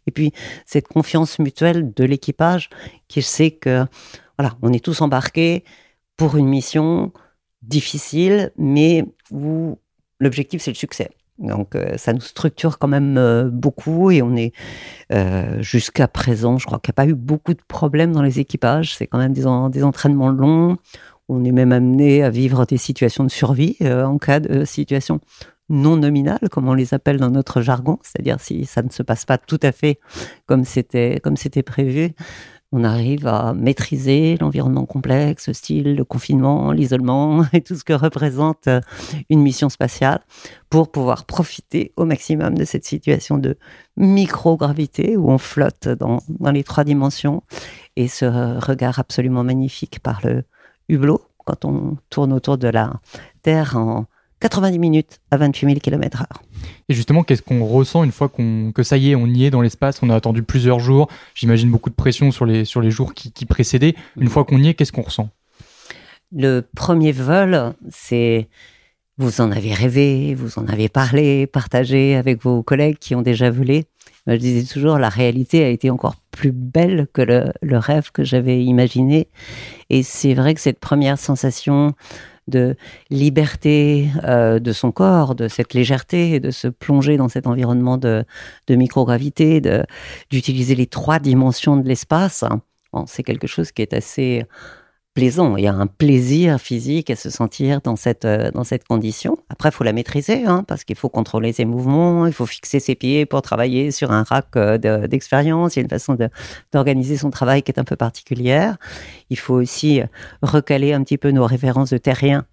Et 0.07 0.12
puis, 0.12 0.33
cette 0.65 0.88
confiance 0.88 1.38
mutuelle 1.38 1.93
de 1.93 2.03
l'équipage 2.03 2.69
qui 3.07 3.21
sait 3.21 3.51
que, 3.51 3.86
voilà, 4.38 4.55
on 4.63 4.74
est 4.74 4.83
tous 4.83 5.01
embarqués 5.01 5.63
pour 6.17 6.36
une 6.36 6.48
mission, 6.48 7.13
difficile, 7.62 8.51
mais 8.57 9.05
où 9.31 9.77
l'objectif 10.19 10.62
c'est 10.62 10.71
le 10.71 10.75
succès. 10.75 11.09
Donc 11.39 11.75
euh, 11.75 11.98
ça 11.98 12.13
nous 12.13 12.22
structure 12.22 12.79
quand 12.79 12.88
même 12.88 13.17
euh, 13.17 13.50
beaucoup 13.50 14.12
et 14.12 14.22
on 14.22 14.36
est 14.36 14.53
euh, 15.12 15.62
jusqu'à 15.62 16.08
présent, 16.08 16.58
je 16.58 16.65
crois 16.65 16.79
qu'il 16.79 16.91
n'y 16.91 16.93
a 16.93 17.01
pas 17.05 17.08
eu 17.08 17.15
beaucoup 17.15 17.53
de 17.53 17.62
problèmes 17.67 18.12
dans 18.12 18.22
les 18.22 18.39
équipages. 18.39 18.96
C'est 18.96 19.08
quand 19.08 19.17
même 19.17 19.34
des, 19.34 19.46
des, 19.72 19.84
entraînements 19.84 20.29
longs. 20.29 20.77
On 21.29 21.43
est 21.43 21.51
même 21.51 21.72
amené 21.72 22.24
à 22.24 22.29
vivre 22.29 22.65
des 22.65 22.77
situations 22.77 23.24
de 23.24 23.29
survie 23.29 23.77
en 23.81 24.17
cas 24.17 24.39
de 24.39 24.65
situation 24.65 25.19
non 25.69 25.98
nominale, 25.98 26.50
comme 26.50 26.67
on 26.67 26.74
les 26.74 26.96
appelle 26.96 27.17
dans 27.17 27.29
notre 27.29 27.62
jargon, 27.62 28.00
c'est-à-dire 28.01 28.39
si 28.39 28.65
ça 28.65 28.81
ne 28.81 28.89
se 28.89 29.03
passe 29.03 29.25
pas 29.25 29.38
tout 29.38 29.60
à 29.62 29.72
fait 29.72 30.00
comme 30.48 30.65
c'était 30.65 31.19
prévu 31.63 32.15
on 32.72 32.84
arrive 32.84 33.26
à 33.26 33.54
maîtriser 33.54 34.38
l'environnement 34.40 34.86
complexe, 34.86 35.52
style 35.54 35.96
le 35.96 36.04
confinement, 36.04 36.72
l'isolement 36.72 37.44
et 37.54 37.62
tout 37.62 37.76
ce 37.76 37.84
que 37.84 37.94
représente 37.94 38.68
euh, 38.68 38.82
une 39.30 39.42
mission 39.42 39.70
spatiale 39.70 40.22
pour 40.70 40.92
pouvoir 40.92 41.26
profiter 41.26 41.94
au 41.96 42.06
maximum 42.06 42.56
de 42.56 42.66
cette 42.66 42.86
situation 42.86 43.38
de 43.38 43.58
microgravité 43.98 45.18
où 45.18 45.32
on 45.32 45.40
flotte 45.40 45.88
dans, 45.88 46.20
dans 46.28 46.52
les 46.52 46.64
trois 46.64 46.84
dimensions 46.84 47.44
et 47.96 48.08
ce 48.08 48.26
regard 48.64 49.00
absolument 49.00 49.44
magnifique 49.44 50.00
par 50.00 50.22
le 50.24 50.44
hublot 50.90 51.22
quand 51.46 51.66
on 51.66 51.98
tourne 52.10 52.34
autour 52.34 52.58
de 52.58 52.68
la 52.68 52.94
Terre 53.42 53.78
en 53.78 54.06
90 54.39 54.79
minutes 54.79 55.19
à 55.31 55.38
28 55.38 55.67
000 55.67 55.79
km/h. 55.79 56.25
Et 56.88 56.93
justement, 56.93 57.24
qu'est-ce 57.24 57.41
qu'on 57.41 57.65
ressent 57.65 58.03
une 58.03 58.12
fois 58.12 58.29
qu'on, 58.29 58.72
que 58.74 58.84
ça 58.84 58.98
y 58.98 59.12
est, 59.12 59.15
on 59.15 59.27
y 59.27 59.46
est 59.46 59.50
dans 59.50 59.62
l'espace 59.62 60.01
On 60.01 60.10
a 60.10 60.15
attendu 60.15 60.43
plusieurs 60.43 60.79
jours. 60.79 61.08
J'imagine 61.36 61.69
beaucoup 61.69 61.89
de 61.89 61.96
pression 61.96 62.31
sur 62.31 62.46
les, 62.46 62.65
sur 62.65 62.81
les 62.81 62.91
jours 62.91 63.13
qui, 63.13 63.31
qui 63.31 63.46
précédaient. 63.46 63.96
Une 64.17 64.29
fois 64.29 64.46
qu'on 64.46 64.58
y 64.58 64.69
est, 64.69 64.74
qu'est-ce 64.74 64.91
qu'on 64.91 65.01
ressent? 65.01 65.29
Le 66.31 66.62
premier 66.75 67.12
vol, 67.12 67.74
c'est. 67.89 68.48
Vous 69.17 69.41
en 69.41 69.51
avez 69.51 69.74
rêvé, 69.74 70.34
vous 70.34 70.60
en 70.60 70.67
avez 70.67 70.88
parlé, 70.88 71.46
partagé 71.46 72.15
avec 72.15 72.41
vos 72.41 72.63
collègues 72.63 72.98
qui 73.00 73.15
ont 73.15 73.22
déjà 73.22 73.51
volé. 73.51 73.86
Je 74.27 74.36
disais 74.36 74.72
toujours, 74.72 74.98
la 74.98 75.10
réalité 75.10 75.65
a 75.65 75.69
été 75.69 75.89
encore 75.89 76.15
plus 76.31 76.53
belle 76.53 77.08
que 77.12 77.22
le, 77.22 77.51
le 77.62 77.77
rêve 77.77 78.12
que 78.13 78.24
j'avais 78.24 78.63
imaginé. 78.63 79.27
Et 79.89 80.03
c'est 80.03 80.34
vrai 80.34 80.53
que 80.53 80.62
cette 80.62 80.79
première 80.79 81.17
sensation 81.17 81.96
de 82.50 82.75
liberté 83.10 84.10
euh, 84.24 84.60
de 84.60 84.72
son 84.72 84.91
corps, 84.91 85.36
de 85.36 85.48
cette 85.48 85.74
légèreté, 85.74 86.39
de 86.39 86.51
se 86.51 86.68
plonger 86.68 87.18
dans 87.18 87.29
cet 87.29 87.48
environnement 87.48 87.98
de, 87.98 88.25
de 88.68 88.75
microgravité, 88.75 89.62
d'utiliser 90.29 90.75
les 90.75 90.88
trois 90.88 91.20
dimensions 91.20 91.77
de 91.77 91.88
l'espace. 91.88 92.44
Bon, 92.91 93.06
c'est 93.08 93.24
quelque 93.24 93.48
chose 93.48 93.72
qui 93.72 93.82
est 93.82 93.94
assez 93.94 94.46
plaisant. 95.13 95.58
Il 95.58 95.63
y 95.63 95.68
a 95.68 95.74
un 95.74 95.88
plaisir 95.88 96.60
physique 96.60 97.10
à 97.10 97.16
se 97.16 97.30
sentir 97.30 97.82
dans 97.82 97.96
cette, 97.96 98.25
euh, 98.25 98.51
dans 98.51 98.63
cette 98.63 98.86
condition. 98.86 99.38
Après, 99.50 99.70
il 99.70 99.72
faut 99.72 99.84
la 99.84 99.94
maîtriser, 99.94 100.46
hein, 100.46 100.63
parce 100.68 100.84
qu'il 100.84 100.96
faut 100.96 101.10
contrôler 101.10 101.54
ses 101.54 101.66
mouvements, 101.66 102.25
il 102.25 102.34
faut 102.34 102.46
fixer 102.46 102.80
ses 102.80 102.96
pieds 102.96 103.25
pour 103.25 103.42
travailler 103.42 103.92
sur 103.92 104.12
un 104.12 104.24
rack 104.24 104.48
euh, 104.56 105.08
d'expérience. 105.08 105.75
il 105.75 105.80
y 105.80 105.82
a 105.82 105.84
une 105.84 105.89
façon 105.89 106.18
d'organiser 106.72 107.18
son 107.18 107.30
travail 107.30 107.63
qui 107.63 107.72
est 107.72 107.80
un 107.80 107.84
peu 107.84 107.96
particulière. 107.96 108.78
Il 109.30 109.38
faut 109.38 109.56
aussi 109.56 110.01
recaler 110.42 110.94
un 110.94 111.04
petit 111.04 111.18
peu 111.18 111.32
nos 111.32 111.46
références 111.46 111.89
de 111.89 111.98
terrien 111.98 112.46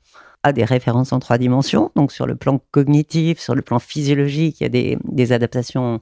à 0.43 0.53
des 0.53 0.65
références 0.65 1.13
en 1.13 1.19
trois 1.19 1.39
dimensions. 1.39 1.91
Donc, 1.97 2.13
sur 2.13 2.27
le 2.27 2.37
plan 2.37 2.61
cognitif, 2.71 3.41
sur 3.41 3.55
le 3.55 3.63
plan 3.63 3.79
physiologique, 3.79 4.61
il 4.61 4.63
y 4.63 4.67
a 4.67 4.97
des, 5.03 5.33
adaptations 5.33 6.01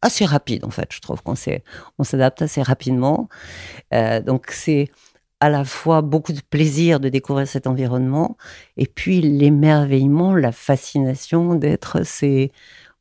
assez 0.00 0.24
rapides, 0.24 0.64
en 0.64 0.70
fait. 0.70 0.88
Je 0.90 1.00
trouve 1.00 1.22
qu'on 1.22 2.04
s'adapte 2.04 2.42
assez 2.42 2.62
rapidement. 2.62 3.28
Euh, 3.92 4.20
donc, 4.20 4.46
c'est 4.50 4.90
à 5.42 5.48
la 5.48 5.64
fois 5.64 6.02
beaucoup 6.02 6.32
de 6.32 6.40
plaisir 6.40 7.00
de 7.00 7.08
découvrir 7.08 7.48
cet 7.48 7.66
environnement 7.66 8.36
et 8.76 8.86
puis 8.86 9.20
l'émerveillement, 9.20 10.36
la 10.36 10.52
fascination 10.52 11.56
d'être 11.56 12.06
ces 12.06 12.52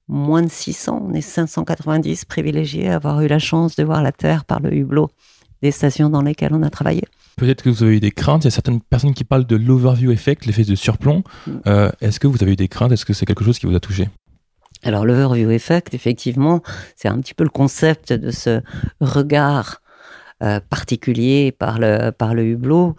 moins 0.08 0.42
de 0.42 0.50
600, 0.50 1.06
on 1.08 1.14
est 1.14 1.22
590 1.22 2.26
privilégiés 2.26 2.90
à 2.90 2.96
avoir 2.96 3.22
eu 3.22 3.28
la 3.28 3.38
chance 3.38 3.76
de 3.76 3.84
voir 3.84 4.02
la 4.02 4.12
Terre 4.12 4.44
par 4.44 4.60
le 4.60 4.74
hublot 4.74 5.12
des 5.62 5.70
stations 5.70 6.10
dans 6.10 6.24
lesquelles 6.24 6.56
on 6.56 6.64
a 6.64 6.72
travaillé. 6.72 7.04
Peut-être 7.36 7.62
que 7.62 7.70
vous 7.70 7.84
avez 7.84 7.98
eu 7.98 8.00
des 8.00 8.10
craintes. 8.10 8.44
Il 8.44 8.46
y 8.46 8.48
a 8.48 8.52
certaines 8.52 8.82
personnes 8.82 9.14
qui 9.14 9.24
parlent 9.24 9.46
de 9.46 9.56
l'overview 9.56 10.12
effect, 10.12 10.48
l'effet 10.48 10.64
de 10.64 10.74
surplomb. 10.74 11.24
Mm. 11.46 11.52
Euh, 11.68 11.92
Est-ce 12.02 12.20
que 12.20 12.26
vous 12.26 12.42
avez 12.42 12.54
eu 12.54 12.56
des 12.56 12.68
craintes? 12.68 12.92
Est-ce 12.92 13.06
que 13.06 13.14
c'est 13.14 13.28
quelque 13.28 13.44
chose 13.44 13.60
qui 13.60 13.68
vous 13.68 13.76
a 13.76 13.80
touché? 13.80 14.10
Alors 14.84 15.06
l'overview 15.06 15.52
effect, 15.52 15.94
effectivement, 15.94 16.64
c'est 16.96 17.08
un 17.08 17.20
petit 17.20 17.36
peu 17.36 17.44
le 17.44 17.52
concept 17.52 18.14
de 18.14 18.32
ce 18.32 18.62
regard 19.00 19.81
euh, 20.42 20.60
particulier 20.70 21.52
par 21.52 21.78
le, 21.80 22.12
par 22.12 22.34
le 22.34 22.46
hublot, 22.46 22.96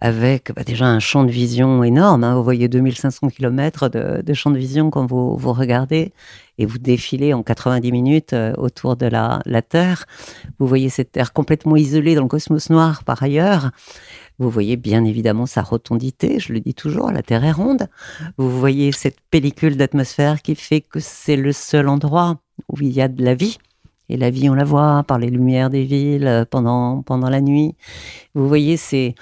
avec 0.00 0.52
bah, 0.54 0.62
déjà 0.64 0.86
un 0.86 1.00
champ 1.00 1.24
de 1.24 1.30
vision 1.30 1.82
énorme. 1.82 2.24
Hein. 2.24 2.36
Vous 2.36 2.44
voyez 2.44 2.68
2500 2.68 3.30
km 3.30 3.88
de, 3.88 4.22
de, 4.22 4.34
champ 4.34 4.50
de 4.50 4.58
vision 4.58 4.90
quand 4.90 5.06
vous, 5.06 5.36
vous 5.36 5.52
regardez 5.52 6.12
et 6.58 6.66
vous 6.66 6.78
défilez 6.78 7.34
en 7.34 7.42
90 7.42 7.90
minutes 7.92 8.32
euh, 8.32 8.52
autour 8.56 8.96
de 8.96 9.06
la, 9.06 9.40
la 9.44 9.62
Terre. 9.62 10.06
Vous 10.58 10.66
voyez 10.66 10.88
cette 10.88 11.12
Terre 11.12 11.32
complètement 11.32 11.76
isolée 11.76 12.14
dans 12.14 12.22
le 12.22 12.28
cosmos 12.28 12.70
noir 12.70 13.04
par 13.04 13.22
ailleurs. 13.22 13.70
Vous 14.38 14.50
voyez 14.50 14.76
bien 14.76 15.04
évidemment 15.04 15.46
sa 15.46 15.62
rotondité, 15.62 16.40
je 16.40 16.52
le 16.52 16.60
dis 16.60 16.74
toujours, 16.74 17.12
la 17.12 17.22
Terre 17.22 17.44
est 17.44 17.52
ronde. 17.52 17.88
Vous 18.36 18.50
voyez 18.50 18.90
cette 18.90 19.20
pellicule 19.30 19.76
d'atmosphère 19.76 20.42
qui 20.42 20.56
fait 20.56 20.80
que 20.80 20.98
c'est 20.98 21.36
le 21.36 21.52
seul 21.52 21.88
endroit 21.88 22.40
où 22.68 22.76
il 22.80 22.92
y 22.92 23.00
a 23.00 23.08
de 23.08 23.24
la 23.24 23.34
vie. 23.34 23.58
Et 24.08 24.16
la 24.16 24.30
vie, 24.30 24.48
on 24.50 24.54
la 24.54 24.64
voit 24.64 25.04
par 25.04 25.18
les 25.18 25.30
lumières 25.30 25.70
des 25.70 25.84
villes 25.84 26.26
euh, 26.26 26.44
pendant, 26.44 27.02
pendant 27.02 27.30
la 27.30 27.40
nuit. 27.40 27.74
Vous 28.34 28.48
voyez 28.48 28.76
ces 28.76 29.14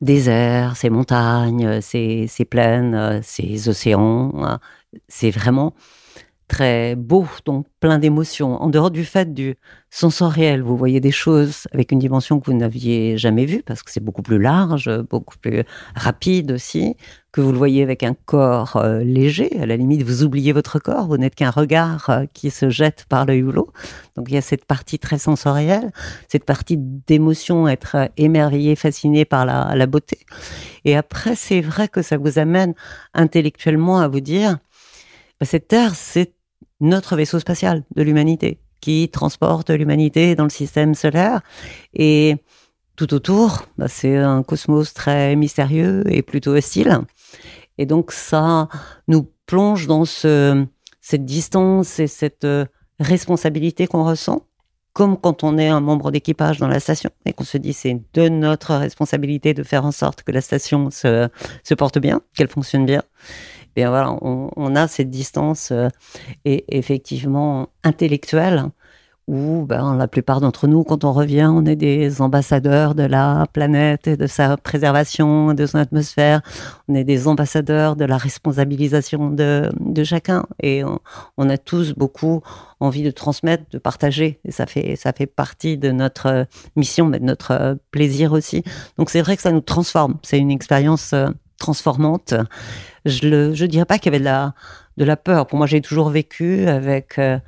déserts, 0.00 0.76
ces 0.76 0.90
montagnes, 0.90 1.80
ces, 1.80 2.26
ces 2.26 2.44
plaines, 2.44 2.94
euh, 2.94 3.20
ces 3.22 3.68
océans. 3.68 4.32
Hein. 4.42 4.60
C'est 5.08 5.30
vraiment 5.30 5.74
très 6.46 6.94
beau, 6.94 7.26
donc 7.46 7.66
plein 7.80 7.98
d'émotions. 7.98 8.62
En 8.62 8.68
dehors 8.68 8.90
du 8.90 9.04
fait 9.04 9.32
du 9.32 9.56
sensoriel, 9.90 10.62
vous 10.62 10.76
voyez 10.76 11.00
des 11.00 11.10
choses 11.10 11.66
avec 11.72 11.90
une 11.90 11.98
dimension 11.98 12.38
que 12.38 12.50
vous 12.50 12.56
n'aviez 12.56 13.16
jamais 13.16 13.46
vue, 13.46 13.62
parce 13.64 13.82
que 13.82 13.90
c'est 13.90 14.04
beaucoup 14.04 14.22
plus 14.22 14.38
large, 14.38 14.90
beaucoup 15.08 15.38
plus 15.38 15.64
rapide 15.94 16.52
aussi, 16.52 16.96
que 17.34 17.40
vous 17.40 17.50
le 17.50 17.58
voyez 17.58 17.82
avec 17.82 18.04
un 18.04 18.14
corps 18.14 18.76
euh, 18.76 19.00
léger. 19.00 19.58
À 19.60 19.66
la 19.66 19.76
limite, 19.76 20.04
vous 20.04 20.22
oubliez 20.22 20.52
votre 20.52 20.78
corps, 20.78 21.08
vous 21.08 21.16
n'êtes 21.16 21.34
qu'un 21.34 21.50
regard 21.50 22.08
euh, 22.08 22.26
qui 22.32 22.48
se 22.48 22.70
jette 22.70 23.06
par 23.08 23.26
le 23.26 23.34
hublot. 23.34 23.72
Donc 24.14 24.26
il 24.28 24.34
y 24.34 24.36
a 24.36 24.40
cette 24.40 24.64
partie 24.64 25.00
très 25.00 25.18
sensorielle, 25.18 25.90
cette 26.28 26.44
partie 26.44 26.76
d'émotion, 26.78 27.66
être 27.66 28.08
émerveillé, 28.16 28.76
fasciné 28.76 29.24
par 29.24 29.46
la, 29.46 29.74
la 29.74 29.86
beauté. 29.86 30.20
Et 30.84 30.96
après, 30.96 31.34
c'est 31.34 31.60
vrai 31.60 31.88
que 31.88 32.02
ça 32.02 32.18
vous 32.18 32.38
amène 32.38 32.72
intellectuellement 33.14 33.98
à 33.98 34.06
vous 34.06 34.20
dire, 34.20 34.58
bah, 35.40 35.46
cette 35.46 35.66
Terre, 35.66 35.96
c'est 35.96 36.34
notre 36.80 37.16
vaisseau 37.16 37.40
spatial 37.40 37.82
de 37.96 38.02
l'humanité 38.04 38.60
qui 38.80 39.08
transporte 39.08 39.70
l'humanité 39.70 40.36
dans 40.36 40.44
le 40.44 40.50
système 40.50 40.94
solaire. 40.94 41.40
Et 41.94 42.36
tout 42.94 43.12
autour, 43.12 43.66
bah, 43.76 43.88
c'est 43.88 44.18
un 44.18 44.44
cosmos 44.44 44.94
très 44.94 45.34
mystérieux 45.34 46.04
et 46.06 46.22
plutôt 46.22 46.52
hostile. 46.52 47.00
Et 47.78 47.86
donc 47.86 48.12
ça 48.12 48.68
nous 49.08 49.28
plonge 49.46 49.86
dans 49.86 50.04
ce, 50.04 50.64
cette 51.00 51.24
distance 51.24 51.98
et 51.98 52.06
cette 52.06 52.44
euh, 52.44 52.64
responsabilité 53.00 53.86
qu'on 53.86 54.04
ressent, 54.04 54.46
comme 54.92 55.18
quand 55.18 55.44
on 55.44 55.58
est 55.58 55.68
un 55.68 55.80
membre 55.80 56.10
d'équipage 56.10 56.58
dans 56.58 56.68
la 56.68 56.80
station 56.80 57.10
et 57.26 57.32
qu'on 57.32 57.44
se 57.44 57.58
dit 57.58 57.72
c'est 57.72 58.00
de 58.14 58.28
notre 58.28 58.74
responsabilité 58.76 59.54
de 59.54 59.62
faire 59.62 59.84
en 59.84 59.92
sorte 59.92 60.22
que 60.22 60.32
la 60.32 60.40
station 60.40 60.90
se, 60.90 61.28
porte 61.76 61.98
bien, 61.98 62.20
qu'elle 62.34 62.48
fonctionne 62.48 62.86
bien. 62.86 63.02
Et 63.76 63.80
bien 63.80 63.90
voilà, 63.90 64.12
on, 64.22 64.50
on, 64.54 64.76
a 64.76 64.86
cette 64.86 65.10
distance 65.10 65.72
euh, 65.72 65.88
et 66.44 66.64
effectivement 66.78 67.68
intellectuelle 67.82 68.70
où 69.26 69.64
ben, 69.66 69.96
la 69.96 70.06
plupart 70.06 70.40
d'entre 70.40 70.66
nous, 70.66 70.84
quand 70.84 71.04
on 71.04 71.12
revient, 71.12 71.48
on 71.50 71.64
est 71.64 71.76
des 71.76 72.20
ambassadeurs 72.20 72.94
de 72.94 73.04
la 73.04 73.46
planète 73.52 74.06
et 74.06 74.16
de 74.16 74.26
sa 74.26 74.56
préservation, 74.56 75.54
de 75.54 75.64
son 75.64 75.78
atmosphère. 75.78 76.42
On 76.88 76.94
est 76.94 77.04
des 77.04 77.26
ambassadeurs 77.26 77.96
de 77.96 78.04
la 78.04 78.18
responsabilisation 78.18 79.30
de, 79.30 79.70
chacun. 80.04 80.44
Et 80.62 80.84
on, 80.84 81.00
on, 81.38 81.48
a 81.48 81.56
tous 81.56 81.94
beaucoup 81.94 82.42
envie 82.80 83.02
de 83.02 83.10
transmettre, 83.10 83.64
de 83.70 83.78
partager. 83.78 84.40
Et 84.44 84.52
ça 84.52 84.66
fait, 84.66 84.96
ça 84.96 85.12
fait 85.12 85.26
partie 85.26 85.78
de 85.78 85.90
notre 85.90 86.46
mission, 86.76 87.06
mais 87.06 87.18
de 87.18 87.24
notre 87.24 87.78
plaisir 87.90 88.32
aussi. 88.32 88.62
Donc 88.98 89.08
c'est 89.08 89.22
vrai 89.22 89.36
que 89.36 89.42
ça 89.42 89.52
nous 89.52 89.62
transforme. 89.62 90.16
C'est 90.22 90.38
une 90.38 90.50
expérience 90.50 91.14
euh, 91.14 91.28
transformante. 91.58 92.34
Je 93.06 93.26
ne 93.26 93.54
je 93.54 93.64
dirais 93.64 93.86
pas 93.86 93.98
qu'il 93.98 94.12
y 94.12 94.14
avait 94.14 94.20
de 94.20 94.24
la, 94.24 94.54
de 94.98 95.04
la 95.04 95.16
peur. 95.16 95.46
Pour 95.46 95.56
moi, 95.56 95.66
j'ai 95.66 95.80
toujours 95.80 96.10
vécu 96.10 96.66
avec... 96.66 97.18
Euh, 97.18 97.38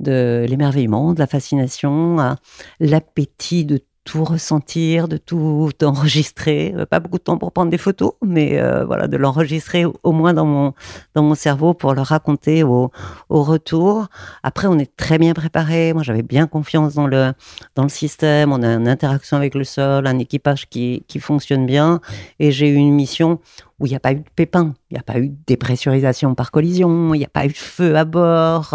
de 0.00 0.44
l'émerveillement, 0.48 1.12
de 1.12 1.18
la 1.18 1.26
fascination, 1.26 2.36
l'appétit 2.80 3.64
de 3.64 3.80
tout 4.06 4.24
ressentir, 4.24 5.08
de 5.08 5.18
tout 5.18 5.68
enregistrer. 5.82 6.72
Euh, 6.76 6.86
pas 6.86 7.00
beaucoup 7.00 7.18
de 7.18 7.24
temps 7.24 7.36
pour 7.36 7.52
prendre 7.52 7.70
des 7.70 7.76
photos, 7.76 8.12
mais 8.24 8.58
euh, 8.58 8.84
voilà, 8.86 9.08
de 9.08 9.16
l'enregistrer 9.16 9.84
au 9.84 10.12
moins 10.12 10.32
dans 10.32 10.46
mon 10.46 10.72
dans 11.14 11.22
mon 11.22 11.34
cerveau 11.34 11.74
pour 11.74 11.92
le 11.92 12.00
raconter 12.00 12.62
au, 12.62 12.90
au 13.28 13.42
retour. 13.42 14.06
Après, 14.42 14.68
on 14.68 14.78
est 14.78 14.96
très 14.96 15.18
bien 15.18 15.34
préparé. 15.34 15.92
Moi, 15.92 16.04
j'avais 16.04 16.22
bien 16.22 16.46
confiance 16.46 16.94
dans 16.94 17.08
le 17.08 17.32
dans 17.74 17.82
le 17.82 17.88
système. 17.88 18.52
On 18.52 18.62
a 18.62 18.68
une 18.68 18.88
interaction 18.88 19.36
avec 19.36 19.54
le 19.54 19.64
sol, 19.64 20.06
un 20.06 20.18
équipage 20.20 20.68
qui 20.68 21.04
qui 21.08 21.18
fonctionne 21.18 21.66
bien, 21.66 22.00
et 22.38 22.52
j'ai 22.52 22.68
eu 22.68 22.76
une 22.76 22.94
mission 22.94 23.40
où 23.78 23.86
il 23.86 23.90
n'y 23.90 23.96
a 23.96 24.00
pas 24.00 24.12
eu 24.12 24.16
de 24.16 24.30
pépin, 24.34 24.74
il 24.90 24.94
n'y 24.94 24.98
a 24.98 25.02
pas 25.02 25.18
eu 25.18 25.28
de 25.28 25.36
dépressurisation 25.46 26.34
par 26.34 26.50
collision, 26.50 27.12
il 27.12 27.18
n'y 27.18 27.26
a 27.26 27.28
pas 27.28 27.44
eu 27.44 27.48
de 27.48 27.56
feu 27.56 27.94
à 27.96 28.04
bord. 28.06 28.74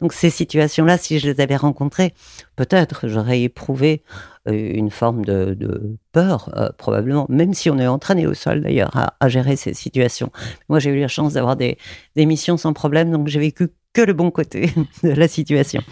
Donc 0.00 0.12
ces 0.12 0.30
situations-là, 0.30 0.98
si 0.98 1.20
je 1.20 1.30
les 1.30 1.40
avais 1.40 1.56
rencontrées, 1.56 2.14
peut-être 2.60 3.08
j'aurais 3.08 3.40
éprouvé 3.40 4.02
euh, 4.46 4.52
une 4.52 4.90
forme 4.90 5.24
de, 5.24 5.96
peur, 6.12 6.52
euh, 6.58 6.68
probablement, 6.76 7.24
même 7.30 7.54
si 7.54 7.70
on 7.70 7.78
est 7.78 7.86
entraîné 7.86 8.26
au 8.26 8.34
sol 8.34 8.60
d'ailleurs 8.60 8.90
à, 8.94 9.28
gérer 9.30 9.56
ces 9.56 9.72
situations. 9.72 10.30
Moi, 10.68 10.78
j'ai 10.78 10.90
eu 10.90 11.00
la 11.00 11.08
chance 11.08 11.32
d'avoir 11.32 11.56
des, 11.56 11.78
des 12.16 12.26
missions 12.26 12.58
sans 12.58 12.74
problème, 12.74 13.10
donc 13.10 13.28
j'ai 13.28 13.40
vécu 13.40 13.68
que 13.94 14.02
le 14.02 14.12
bon 14.12 14.30
côté 14.30 14.74
de 15.02 15.08
la 15.08 15.26
situation. 15.26 15.82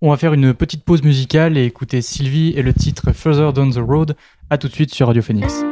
On 0.00 0.08
va 0.08 0.16
faire 0.16 0.32
une 0.32 0.54
petite 0.54 0.84
pause 0.84 1.02
musicale 1.02 1.58
et 1.58 1.64
écouter 1.64 2.00
Sylvie 2.00 2.54
et 2.56 2.62
le 2.62 2.72
titre 2.72 3.12
Further 3.12 3.52
Down 3.52 3.70
the 3.70 3.86
Road. 3.86 4.16
À 4.48 4.56
tout 4.56 4.68
de 4.68 4.72
suite 4.72 4.94
sur 4.94 5.08
Radio 5.08 5.20
Phoenix. 5.20 5.64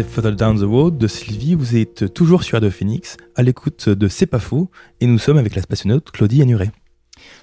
C'était 0.00 0.08
Further 0.08 0.36
Down 0.36 0.58
the 0.58 0.64
Road 0.64 0.98
de 0.98 1.06
Sylvie. 1.06 1.54
Vous 1.54 1.76
êtes 1.76 2.14
toujours 2.14 2.42
sur 2.42 2.54
Radio 2.54 2.70
Phoenix, 2.70 3.16
à 3.34 3.42
l'écoute 3.42 3.88
de 3.88 4.08
C'est 4.08 4.26
pas 4.26 4.38
faux, 4.38 4.70
et 5.00 5.06
nous 5.06 5.18
sommes 5.18 5.36
avec 5.36 5.54
la 5.54 5.62
spationaute 5.62 6.10
Claudie 6.10 6.40
Anuret. 6.40 6.70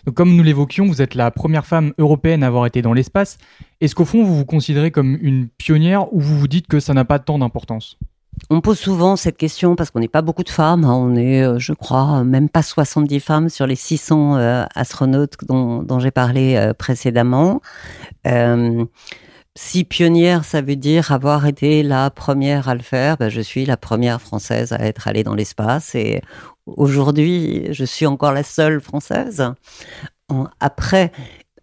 Donc, 0.05 0.15
comme 0.15 0.35
nous 0.35 0.43
l'évoquions, 0.43 0.87
vous 0.87 1.01
êtes 1.01 1.13
la 1.13 1.29
première 1.29 1.65
femme 1.65 1.93
européenne 1.99 2.43
à 2.43 2.47
avoir 2.47 2.65
été 2.65 2.81
dans 2.81 2.93
l'espace. 2.93 3.37
Est-ce 3.79 3.93
qu'au 3.93 4.05
fond, 4.05 4.23
vous 4.23 4.35
vous 4.35 4.45
considérez 4.45 4.89
comme 4.89 5.17
une 5.21 5.49
pionnière 5.49 6.11
ou 6.13 6.19
vous 6.19 6.39
vous 6.39 6.47
dites 6.47 6.67
que 6.67 6.79
ça 6.79 6.93
n'a 6.93 7.05
pas 7.05 7.19
tant 7.19 7.37
d'importance? 7.37 7.99
On 8.49 8.61
pose 8.61 8.79
souvent 8.79 9.17
cette 9.17 9.37
question 9.37 9.75
parce 9.75 9.91
qu'on 9.91 9.99
n'est 9.99 10.07
pas 10.07 10.23
beaucoup 10.23 10.43
de 10.43 10.49
femmes. 10.49 10.83
Hein. 10.83 10.95
On 10.95 11.15
est, 11.15 11.43
euh, 11.43 11.59
je 11.59 11.73
crois, 11.73 12.23
même 12.23 12.49
pas 12.49 12.63
70 12.63 13.19
femmes 13.19 13.49
sur 13.49 13.67
les 13.67 13.75
600 13.75 14.37
euh, 14.37 14.65
astronautes 14.73 15.35
dont, 15.47 15.99
j'ai 15.99 16.11
parlé 16.11 16.55
euh, 16.55 16.73
précédemment. 16.73 17.61
Si 19.57 19.85
pionnière, 19.85 20.45
ça 20.45 20.61
veut 20.61 20.75
dire 20.75 21.11
avoir 21.11 21.47
été 21.47 21.81
la 21.81 22.11
première 22.11 22.69
à 22.69 22.75
le 22.75 22.81
faire. 22.81 23.17
Ben, 23.17 23.29
je 23.29 23.41
suis 23.41 23.65
la 23.65 23.75
première 23.75 24.21
française 24.21 24.71
à 24.71 24.85
être 24.85 25.07
allée 25.07 25.23
dans 25.23 25.33
l'espace 25.33 25.95
et 25.95 26.21
aujourd'hui, 26.67 27.67
je 27.71 27.83
suis 27.83 28.05
encore 28.05 28.33
la 28.33 28.43
seule 28.43 28.79
française. 28.79 29.51
Après, 30.59 31.11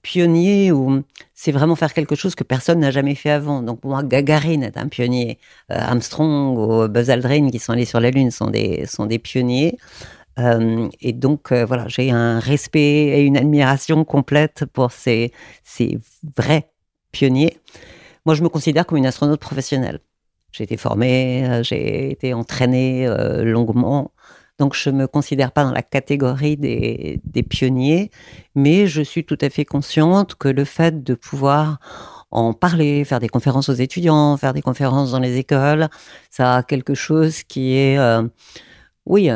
pionnier 0.03 0.73
c'est 1.35 1.53
vraiment 1.53 1.77
faire 1.77 1.95
quelque 1.95 2.17
chose 2.17 2.35
que 2.35 2.43
personne 2.43 2.81
n'a 2.81 2.91
jamais 2.91 3.15
fait 3.15 3.31
avant. 3.31 3.63
Donc 3.63 3.85
moi, 3.85 4.03
Gagarine 4.03 4.65
est 4.65 4.77
un 4.77 4.89
pionnier. 4.89 5.39
Euh, 5.71 5.77
Armstrong 5.79 6.59
ou 6.59 6.89
Buzz 6.89 7.11
Aldrin 7.11 7.49
qui 7.51 7.61
sont 7.61 7.75
allés 7.75 7.85
sur 7.85 8.01
la 8.01 8.11
Lune 8.11 8.33
sont 8.33 8.51
des, 8.51 8.87
sont 8.87 9.07
des 9.07 9.21
pionniers. 9.21 9.79
Euh, 10.41 10.89
et 11.01 11.13
donc 11.13 11.53
euh, 11.53 11.65
voilà, 11.65 11.87
j'ai 11.87 12.11
un 12.11 12.41
respect 12.41 12.81
et 12.81 13.23
une 13.23 13.37
admiration 13.37 14.05
complète 14.05 14.65
pour 14.73 14.91
ces, 14.91 15.33
ces 15.63 15.99
vrais 16.37 16.74
pionniers. 17.14 17.59
Moi, 18.27 18.35
je 18.35 18.42
me 18.42 18.48
considère 18.48 18.85
comme 18.87 18.98
une 18.98 19.07
astronaute 19.07 19.40
professionnelle. 19.40 20.00
J'ai 20.53 20.64
été 20.64 20.77
formée, 20.77 21.61
j'ai 21.62 22.11
été 22.11 22.35
entraînée 22.35 23.09
longuement 23.42 24.12
donc 24.59 24.74
je 24.74 24.90
ne 24.90 24.98
me 24.98 25.07
considère 25.07 25.50
pas 25.50 25.64
dans 25.64 25.72
la 25.72 25.83
catégorie 25.83 26.57
des, 26.57 27.42
pionniers, 27.48 28.11
mais 28.55 28.87
je 28.87 29.03
suis 29.03 29.24
tout 29.24 29.38
à 29.40 29.50
fait 29.50 29.64
consciente 29.64 30.37
que 30.37 30.48
le 30.48 30.64
fait 30.64 31.03
de 31.03 31.14
pouvoir 31.14 31.79
en 32.31 32.53
parler, 32.53 33.05
faire 33.05 33.20
des 33.20 33.29
conférences 33.29 33.68
aux 33.68 33.74
étudiants, 33.74 34.37
faire 34.37 34.53
des 34.53 34.62
conférences 34.62 35.12
dans 35.12 35.18
les 35.18 35.38
écoles, 35.38 35.88
ça 36.31 36.57
a 36.57 36.62
quelque 36.62 36.94
chose 36.94 37.42
qui 37.42 37.77
est, 37.77 37.98
euh, 37.98 38.22
oui, 39.07 39.31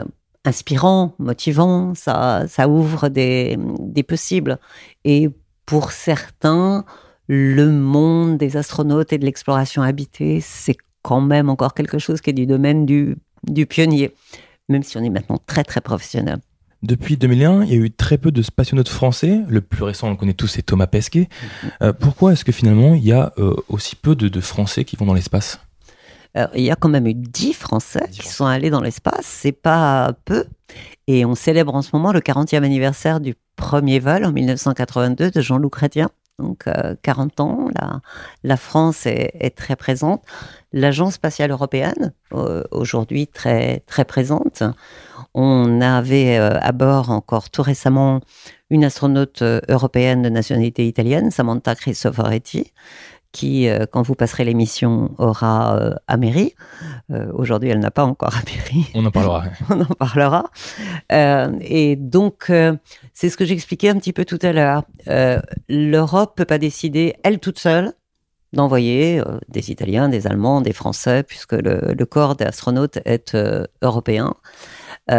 inspirant, 0.44 1.14
motivant, 1.18 1.94
ça, 1.94 2.46
ça 2.48 2.68
ouvre 2.68 3.08
des, 3.08 3.56
des 3.80 4.02
possibles. 4.02 4.58
Et 5.04 5.30
pour 5.66 5.92
certains, 5.92 6.84
le 7.28 7.70
monde 7.70 8.38
des 8.38 8.56
astronautes 8.56 9.12
et 9.12 9.18
de 9.18 9.24
l'exploration 9.24 9.82
habitée, 9.82 10.40
c'est 10.40 10.76
quand 11.02 11.20
même 11.20 11.48
encore 11.48 11.74
quelque 11.74 11.98
chose 11.98 12.20
qui 12.20 12.30
est 12.30 12.34
du 12.34 12.46
domaine 12.46 12.86
du, 12.86 13.16
du 13.44 13.66
pionnier 13.66 14.12
même 14.68 14.82
si 14.82 14.96
on 14.96 15.02
est 15.02 15.10
maintenant 15.10 15.38
très 15.46 15.64
très 15.64 15.80
professionnel. 15.80 16.38
Depuis 16.82 17.16
2001, 17.16 17.64
il 17.64 17.70
y 17.70 17.72
a 17.72 17.76
eu 17.76 17.90
très 17.90 18.18
peu 18.18 18.30
de 18.30 18.40
spationautes 18.40 18.88
français. 18.88 19.40
Le 19.48 19.60
plus 19.60 19.82
récent, 19.82 20.06
on 20.06 20.10
le 20.10 20.16
connaît 20.16 20.34
tous, 20.34 20.46
c'est 20.46 20.62
Thomas 20.62 20.86
Pesquet. 20.86 21.28
Mm-hmm. 21.28 21.70
Euh, 21.82 21.92
pourquoi 21.92 22.32
est-ce 22.32 22.44
que 22.44 22.52
finalement, 22.52 22.94
il 22.94 23.04
y 23.04 23.12
a 23.12 23.32
euh, 23.38 23.56
aussi 23.68 23.96
peu 23.96 24.14
de, 24.14 24.40
Français 24.40 24.84
qui 24.84 24.94
vont 24.94 25.06
dans 25.06 25.14
l'espace? 25.14 25.58
Il 26.54 26.62
y 26.62 26.70
a 26.70 26.76
quand 26.76 26.90
même 26.90 27.06
eu 27.08 27.14
10 27.14 27.54
Français 27.54 28.06
qui 28.12 28.28
sont 28.28 28.46
allés 28.46 28.70
dans 28.70 28.80
l'espace. 28.80 29.24
C'est 29.24 29.50
pas 29.50 30.12
peu. 30.24 30.44
Et 31.08 31.24
on 31.24 31.34
célèbre 31.34 31.74
en 31.74 31.82
ce 31.82 31.90
moment 31.94 32.12
le 32.12 32.20
40e 32.20 32.62
anniversaire 32.62 33.18
du 33.18 33.34
premier 33.56 33.98
vol 33.98 34.24
en 34.24 34.30
1982 34.30 35.32
de 35.32 35.40
Jean-Loup 35.40 35.70
Chrétien 35.70 36.10
donc 36.38 36.64
40 37.02 37.40
euh, 37.40 37.42
ans, 37.42 37.68
la, 38.44 38.56
France 38.56 39.06
est, 39.06 39.56
très 39.56 39.76
présente. 39.76 40.22
L'Agence 40.72 41.14
spatiale 41.14 41.50
européenne, 41.50 42.12
euh, 42.32 42.62
aujourd'hui 42.70 43.26
très, 43.26 43.80
très 43.86 44.04
présente. 44.04 44.62
On 45.34 45.80
avait 45.80 46.38
euh, 46.38 46.58
à 46.60 46.72
bord 46.72 47.10
encore 47.10 47.50
tout 47.50 47.62
récemment 47.62 48.20
une 48.70 48.84
astronaute 48.84 49.42
européenne 49.68 50.22
de 50.22 50.28
nationalité 50.28 50.86
italienne, 50.86 51.30
Samantha 51.30 51.74
Cristoforetti, 51.74 52.72
qui, 53.32 53.68
euh, 53.68 53.86
quand 53.90 54.02
vous 54.02 54.14
passerez 54.14 54.44
l'émission, 54.44 55.14
aura 55.18 55.76
euh, 55.76 55.94
Améry. 56.06 56.54
Euh, 57.10 57.30
aujourd'hui, 57.34 57.68
elle 57.70 57.78
n'a 57.78 57.90
pas 57.90 58.04
encore 58.04 58.34
Améry. 58.42 58.90
On 58.94 59.04
en 59.04 59.10
parlera. 59.10 59.44
On 59.70 59.80
en 59.80 59.84
parlera. 59.84 60.50
et 61.10 61.96
donc, 61.96 62.50
c'est 63.12 63.30
ce 63.30 63.36
que 63.36 63.44
j'expliquais 63.44 63.90
un 63.90 63.96
petit 63.96 64.12
peu 64.12 64.24
tout 64.24 64.38
à 64.42 64.52
l'heure. 64.52 64.82
L'Europe 65.68 66.36
peut 66.36 66.44
pas 66.44 66.58
décider, 66.58 67.14
elle 67.22 67.38
toute 67.38 67.58
seule, 67.58 67.92
d'envoyer 68.52 69.22
des 69.48 69.70
Italiens, 69.70 70.08
des 70.08 70.26
Allemands, 70.26 70.60
des 70.60 70.72
Français, 70.72 71.22
puisque 71.22 71.52
le, 71.52 71.94
le 71.96 72.06
corps 72.06 72.34
des 72.34 72.46
astronautes 72.46 72.98
est 73.04 73.36
européen. 73.82 74.34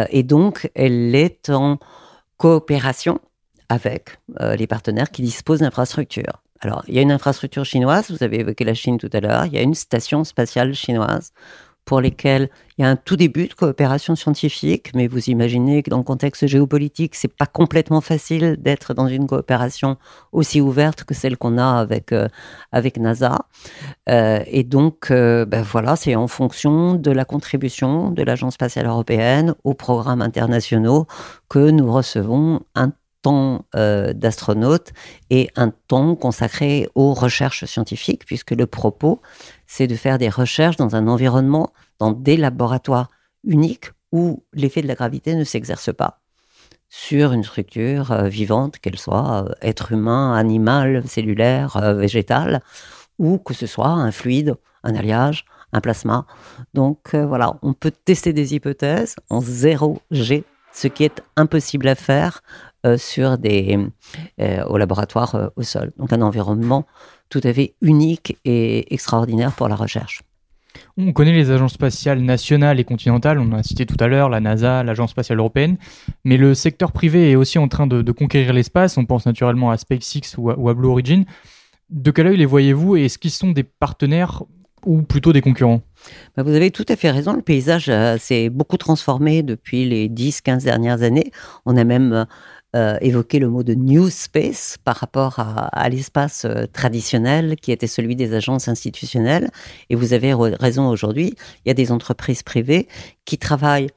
et 0.10 0.24
donc, 0.24 0.70
elle 0.76 1.14
est 1.16 1.50
en 1.50 1.78
coopération 2.38 3.20
avec 3.70 4.18
les 4.40 4.68
partenaires 4.68 5.12
qui 5.12 5.22
disposent 5.22 5.60
d'infrastructures. 5.60 6.42
Alors, 6.62 6.84
il 6.88 6.96
y 6.96 7.00
a 7.00 7.02
une 7.02 7.12
infrastructure 7.12 7.64
chinoise, 7.64 8.12
vous 8.12 8.24
avez 8.24 8.42
évoqué 8.42 8.66
la 8.66 8.74
Chine 8.74 8.98
tout 8.98 9.10
à 9.14 9.20
l'heure, 9.20 9.46
il 9.46 9.54
y 9.54 9.58
a 9.58 9.62
une 9.62 9.76
station 9.76 10.24
spatiale 10.24 10.74
chinoise 10.74 11.32
pour 11.90 12.02
lesquelles 12.02 12.52
il 12.78 12.84
y 12.84 12.86
a 12.86 12.90
un 12.90 12.96
tout 12.96 13.16
début 13.16 13.48
de 13.48 13.54
coopération 13.56 14.16
scientifique, 14.16 14.92
mais 14.94 15.08
vous 15.08 15.32
imaginez 15.32 15.82
que 15.82 15.90
dans 15.90 15.98
le 15.98 16.04
contexte 16.04 16.46
géopolitique, 16.46 17.16
c'est 17.16 17.34
pas 17.34 17.48
complètement 17.48 18.00
facile 18.00 18.58
d'être 18.60 18.94
dans 18.94 19.08
une 19.08 19.26
coopération 19.26 19.98
aussi 20.32 20.62
ouverte 20.62 21.04
que 21.04 21.16
celle 21.16 21.36
qu'on 21.36 21.58
a 21.58 21.80
avec 21.80 22.12
euh, 22.12 22.28
avec 22.72 23.00
NASA. 23.00 23.40
Euh, 24.08 24.42
et 24.46 24.64
donc, 24.64 25.10
euh, 25.10 25.46
ben 25.46 25.64
voilà, 25.64 25.96
c'est 25.96 26.14
en 26.14 26.28
fonction 26.28 26.94
de 26.94 27.10
la 27.10 27.26
contribution 27.26 28.12
de 28.12 28.22
l'Agence 28.22 28.54
spatiale 28.54 28.86
européenne 28.86 29.56
aux 29.64 29.74
programmes 29.74 30.22
internationaux 30.22 31.08
que 31.50 31.72
nous 31.72 31.92
recevons 31.92 32.62
un 32.76 32.92
temps 33.22 33.66
euh, 33.76 34.14
d'astronaute 34.14 34.92
et 35.30 35.50
un 35.56 35.72
temps 35.88 36.16
consacré 36.16 36.90
aux 36.96 37.14
recherches 37.14 37.66
scientifiques, 37.66 38.26
puisque 38.26 38.52
le 38.52 38.66
propos, 38.66 39.22
c'est 39.68 39.88
de 39.88 39.96
faire 39.96 40.18
des 40.18 40.30
recherches 40.30 40.78
dans 40.78 40.96
un 40.96 41.08
environnement, 41.08 41.72
dans 42.00 42.12
des 42.12 42.38
laboratoires 42.38 43.10
uniques 43.44 43.92
où 44.12 44.44
l'effet 44.54 44.82
de 44.82 44.88
la 44.88 44.96
gravité 44.96 45.36
ne 45.36 45.44
s'exerce 45.44 45.94
pas 45.94 46.22
sur 46.92 47.34
une 47.34 47.44
structure 47.44 48.12
euh, 48.12 48.28
vivante, 48.30 48.80
qu'elle 48.80 48.98
soit 48.98 49.46
euh, 49.46 49.54
être 49.62 49.92
humain, 49.92 50.34
animal, 50.34 51.08
cellulaire, 51.08 51.80
végétal, 51.96 52.62
ou 53.20 53.38
que 53.38 53.54
ce 53.54 53.68
soit 53.68 53.90
un 53.90 54.12
fluide, 54.12 54.56
un 54.84 54.96
alliage, 54.96 55.46
un 55.72 55.82
plasma. 55.82 56.26
Donc 56.74 57.14
voilà, 57.14 57.60
on 57.62 57.74
peut 57.74 57.92
tester 57.92 58.34
des 58.34 58.56
hypothèses 58.56 59.18
en 59.30 59.40
0G, 59.40 60.46
ce 60.72 60.88
qui 60.88 61.04
est 61.04 61.22
impossible 61.36 61.88
à 61.88 61.96
faire 61.96 62.42
euh, 62.86 62.98
sur 62.98 63.38
des, 63.38 63.78
euh, 64.40 64.64
au 64.66 64.78
laboratoire 64.78 65.36
euh, 65.36 65.48
au 65.58 65.64
sol. 65.64 65.92
Donc 65.98 66.14
un 66.14 66.22
environnement 66.22 66.86
tout 67.30 67.42
à 67.44 67.54
fait 67.54 67.74
unique 67.82 68.38
et 68.46 68.94
extraordinaire 68.94 69.52
pour 69.52 69.68
la 69.68 69.76
recherche. 69.76 70.22
On 70.98 71.12
connaît 71.12 71.34
les 71.34 71.52
agences 71.52 71.74
spatiales 71.74 72.22
nationales 72.22 72.80
et 72.80 72.86
continentales, 72.86 73.40
on 73.40 73.52
a 73.52 73.64
cité 73.64 73.86
tout 73.86 73.98
à 74.00 74.08
l'heure 74.08 74.30
la 74.30 74.40
NASA, 74.40 74.84
l'Agence 74.84 75.12
spatiale 75.12 75.40
européenne, 75.40 75.78
mais 76.24 76.38
le 76.38 76.54
secteur 76.54 76.94
privé 76.94 77.32
est 77.32 77.36
aussi 77.36 77.60
en 77.60 77.68
train 77.68 77.86
de, 77.86 78.12
conquérir 78.14 78.54
l'espace, 78.54 78.98
on 78.98 79.06
pense 79.06 79.26
naturellement 79.26 79.72
à 79.72 79.78
SpaceX 79.78 80.38
ou 80.38 80.50
à, 80.50 80.74
Blue 80.74 80.88
Origin. 80.88 81.26
De 81.90 82.12
quel 82.12 82.28
œil 82.28 82.38
les 82.38 82.46
voyez-vous 82.46 82.96
et 82.96 83.06
est-ce 83.06 83.18
qu'ils 83.18 83.32
sont 83.32 83.52
des 83.52 83.64
partenaires 83.64 84.44
ou 84.86 85.02
plutôt 85.02 85.34
des 85.34 85.42
concurrents 85.42 85.82
bah, 86.36 86.44
Vous 86.44 86.54
avez 86.54 86.72
tout 86.72 86.86
à 86.88 86.96
fait 86.96 87.12
raison, 87.12 87.34
le 87.34 87.42
paysage 87.42 87.92
s'est 88.20 88.50
beaucoup 88.50 88.78
transformé 88.78 89.44
depuis 89.44 89.86
les 89.86 90.10
10-15 90.10 90.64
dernières 90.64 91.02
années. 91.02 91.32
On 91.66 91.78
a 91.78 91.84
même 91.84 92.26
euh, 92.76 93.00
évoquer 93.02 93.40
le 93.40 93.50
mot 93.50 93.64
de 93.64 93.74
New 93.74 94.12
Space 94.12 94.78
par 94.84 94.98
rapport 94.98 95.40
à, 95.40 95.90
l'espace 95.90 96.46
euh, 96.46 96.68
traditionnel 96.72 97.56
qui 97.56 97.72
était 97.72 97.88
celui 97.88 98.16
des 98.16 98.36
agences 98.36 98.68
institutionnelles. 98.68 99.50
Et 99.90 99.96
vous 99.96 100.14
avez 100.14 100.36
raison 100.36 100.88
aujourd'hui, 100.88 101.34
il 101.66 101.70
y 101.70 101.72
a 101.72 101.74
des 101.74 101.92
entreprises 101.92 102.44
privées 102.44 102.88
qui 103.26 103.40
travaillent 103.40 103.90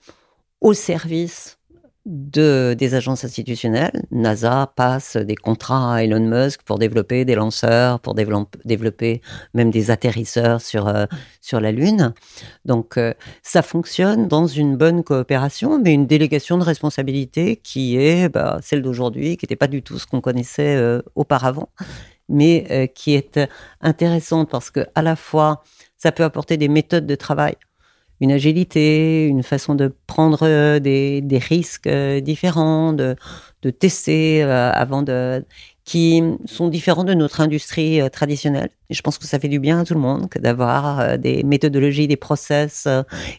au 0.63 0.73
service 0.73 1.59
de, 2.05 2.75
des 2.77 2.95
agences 2.95 3.25
institutionnelles. 3.25 4.05
NASA 4.11 4.73
passe 4.75 5.17
des 5.17 5.37
contrats 5.37 5.95
à 5.95 6.03
Elon 6.03 6.21
Musk 6.21 6.63
pour 6.63 6.79
développer 6.79 7.25
des 7.25 7.35
lanceurs, 7.35 8.01
pour 8.01 8.15
développer 8.15 9.23
même 9.55 9.71
des 9.71 9.91
atterrisseurs 9.91 10.61
sur, 10.61 10.89
euh, 10.89 11.07
sur 11.41 11.61
la 11.61 11.71
Lune. 11.71 12.13
Donc 12.65 12.97
euh, 12.97 13.15
ça 13.43 13.63
fonctionne 13.63 14.27
dans 14.27 14.47
une 14.47 14.77
bonne 14.77 15.05
coopération, 15.05 15.79
mais 15.79 15.93
une 15.93 16.07
délégation 16.07 16.59
de 16.59 16.65
responsabilité 16.65 17.57
qui 17.57 17.97
est 17.97 18.29
bah, 18.29 18.59
celle 18.63 18.83
d'aujourd'hui, 18.83 19.37
qui 19.37 19.45
n'était 19.45 19.57
pas 19.57 19.69
du 19.69 19.83
tout 19.83 19.99
ce 19.99 20.07
qu'on 20.07 20.21
connaissait 20.21 20.75
euh, 20.77 21.03
auparavant, 21.15 21.69
mais 22.29 22.91
qui 22.95 23.15
est 23.15 23.39
intéressante 23.81 24.49
parce 24.51 24.71
que 24.71 24.87
à 24.95 25.03
la 25.03 25.17
fois 25.17 25.63
ça 25.99 26.13
peut 26.13 26.25
apporter 26.25 26.57
des 26.57 26.69
méthodes 26.69 27.07
de 27.07 27.15
travail 27.15 27.57
une 28.23 28.31
agilité, 28.31 29.27
une 29.27 29.43
façon 29.43 29.75
de 29.75 29.93
prendre 30.07 30.45
euh, 30.45 30.79
des, 30.79 31.23
risques 31.39 31.89
euh, 31.89 32.21
différents, 32.21 32.93
de, 32.93 33.17
tester 33.81 34.45
euh, 34.45 34.71
avant 34.71 35.03
de, 35.03 35.45
qui 35.85 36.23
sont 36.47 36.69
différents 36.69 37.03
de 37.03 37.15
notre 37.15 37.41
industrie 37.41 38.01
traditionnelle. 38.13 38.71
Je 38.91 39.01
pense 39.03 39.19
que 39.19 39.27
ça 39.27 39.41
fait 39.41 39.49
du 39.49 39.59
bien 39.59 39.81
à 39.81 39.85
tout 39.85 39.95
le 39.95 40.01
monde 40.01 40.29
d'avoir 40.39 41.19
des 41.19 41.43
méthodologies, 41.43 42.07
des 42.07 42.17
process 42.17 42.87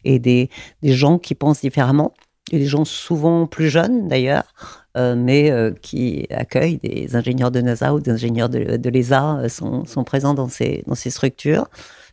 et 0.04 0.20
des, 0.20 0.50
gens 0.84 1.18
qui 1.18 1.34
pensent 1.34 1.62
différemment. 1.62 2.14
Et 2.52 2.60
des 2.60 2.66
gens 2.66 2.84
souvent 2.84 3.48
plus 3.48 3.70
jeunes 3.70 4.10
d'ailleurs, 4.10 4.54
mais 4.96 5.52
qui 5.82 6.28
accueillent 6.30 6.78
des 6.78 7.16
ingénieurs 7.16 7.52
de 7.52 7.62
NASA 7.62 7.94
ou 7.94 8.02
des 8.02 8.12
ingénieurs 8.12 8.50
de, 8.50 8.90
l'ESA 8.90 9.48
sont, 9.48 10.04
présents 10.06 10.34
dans 10.34 10.50
ces 10.50 11.10
structures. 11.10 11.70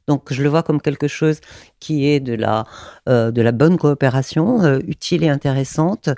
Donc 0.06 0.32
je 0.32 0.42
le 0.42 0.48
vois 0.48 0.62
comme 0.62 0.80
quelque 0.80 1.08
chose 1.08 1.40
qui 1.78 2.06
est 2.06 2.20
de 2.20 2.34
la, 2.34 2.64
la 3.06 3.52
bonne 3.52 3.78
coopération, 3.78 4.78
utile 4.80 5.24
et 5.24 5.28
intéressante. 5.28 6.08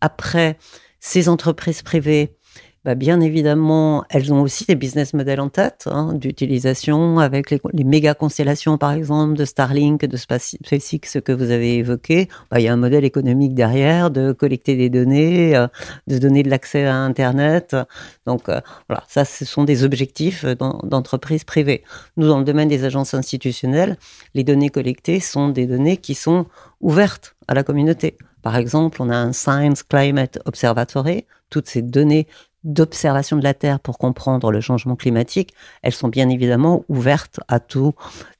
Après, 0.00 0.58
ces 1.00 1.28
entreprises 1.28 1.82
privées 1.82 2.36
bah, 2.84 2.94
bien 2.94 3.20
évidemment, 3.20 4.04
elles 4.08 4.32
ont 4.32 4.40
aussi 4.40 4.64
des 4.64 4.74
business 4.74 5.12
models 5.12 5.40
en 5.40 5.50
tête 5.50 5.84
hein, 5.86 6.14
d'utilisation 6.14 7.18
avec 7.18 7.50
les, 7.50 7.60
méga 7.84 8.14
constellations, 8.14 8.78
par 8.78 8.92
exemple, 8.92 9.34
de 9.34 9.44
Starlink, 9.44 10.06
de 10.06 10.16
SpaceX 10.16 11.20
que 11.22 11.32
vous 11.32 11.50
avez 11.50 11.76
évoqué. 11.76 12.28
Bah, 12.50 12.58
il 12.58 12.64
y 12.64 12.68
a 12.68 12.72
un 12.72 12.78
modèle 12.78 13.04
économique 13.04 13.54
derrière 13.54 14.10
de 14.10 14.32
collecter 14.32 14.76
des 14.76 14.88
données, 14.88 15.54
euh, 15.54 15.66
de 16.06 16.16
donner 16.16 16.42
de 16.42 16.48
l'accès 16.48 16.86
à 16.86 16.96
Internet. 16.96 17.76
Donc 18.24 18.48
euh, 18.48 18.62
voilà, 18.88 19.04
ça, 19.08 19.26
ce 19.26 19.44
sont 19.44 19.64
des 19.64 19.84
objectifs 19.84 20.46
d'entreprises 20.84 21.44
privées. 21.44 21.84
Nous, 22.16 22.28
dans 22.28 22.38
le 22.38 22.44
domaine 22.44 22.68
des 22.68 22.84
agences 22.84 23.12
institutionnelles, 23.12 23.98
les 24.34 24.42
données 24.42 24.70
collectées 24.70 25.20
sont 25.20 25.50
des 25.50 25.66
données 25.66 25.98
qui 25.98 26.14
sont 26.14 26.46
ouvertes 26.80 27.36
à 27.46 27.52
la 27.52 27.62
communauté. 27.62 28.16
Par 28.42 28.56
exemple, 28.56 29.02
on 29.02 29.10
a 29.10 29.16
un 29.16 29.32
Science 29.32 29.82
Climate 29.82 30.38
Observatory. 30.46 31.26
Toutes 31.50 31.68
ces 31.68 31.82
données 31.82 32.26
d'observation 32.64 33.36
de 33.36 33.44
la 33.44 33.54
Terre 33.54 33.80
pour 33.80 33.98
comprendre 33.98 34.50
le 34.50 34.60
changement 34.60 34.96
climatique, 34.96 35.54
elles 35.82 35.92
sont 35.92 36.08
bien 36.08 36.28
évidemment 36.28 36.84
ouvertes 36.88 37.40
à 37.48 37.60
tous 37.60 37.94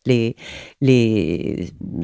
les, 0.06 0.36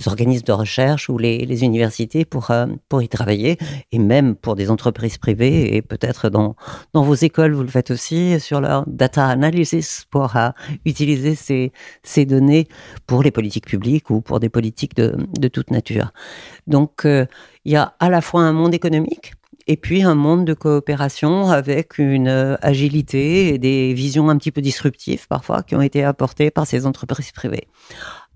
organismes 0.07 0.45
de 0.45 0.53
recherche 0.53 1.09
ou 1.09 1.19
les, 1.19 1.45
les 1.45 1.65
universités 1.65 2.25
pour, 2.25 2.51
euh, 2.51 2.67
pour 2.89 3.03
y 3.03 3.09
travailler, 3.09 3.59
et 3.93 3.99
même 3.99 4.35
pour 4.35 4.55
des 4.55 4.71
entreprises 4.71 5.19
privées, 5.19 5.77
et 5.77 5.83
peut-être 5.83 6.29
dans, 6.29 6.57
dans 6.93 7.03
vos 7.03 7.15
écoles, 7.15 7.53
vous 7.53 7.63
le 7.63 7.69
faites 7.69 7.91
aussi, 7.91 8.39
sur 8.41 8.61
leur 8.61 8.85
data 8.87 9.27
analysis, 9.27 10.07
pour 10.11 10.37
euh, 10.37 10.51
utiliser 10.85 11.35
ces, 11.35 11.73
ces 12.03 12.25
données 12.27 12.69
pour 13.07 13.23
les 13.23 13.31
politiques 13.31 13.67
publiques 13.67 14.11
ou 14.11 14.21
pour 14.21 14.41
des 14.41 14.49
politiques 14.49 14.95
de, 14.97 15.17
de 15.39 15.49
toute 15.49 15.71
nature. 15.71 16.13
Donc, 16.67 17.05
euh, 17.05 17.27
il 17.65 17.73
y 17.73 17.77
a 17.77 17.95
à 17.99 18.11
la 18.11 18.21
fois 18.21 18.43
un 18.43 18.53
monde 18.53 18.75
économique, 18.75 19.33
et 19.67 19.77
puis 19.77 20.03
un 20.03 20.15
monde 20.15 20.45
de 20.45 20.55
coopération 20.55 21.51
avec 21.51 21.99
une 21.99 22.29
euh, 22.29 22.57
agilité 22.63 23.49
et 23.49 23.59
des 23.59 23.95
visions 23.95 24.29
un 24.29 24.37
petit 24.37 24.53
peu 24.53 24.61
disruptives 24.61 25.27
parfois 25.29 25.63
qui 25.63 25.75
ont 25.75 25.83
été 25.83 26.05
apportées 26.05 26.51
par 26.51 26.67
ces 26.67 26.87
entreprises 26.87 27.33
privées. 27.33 27.67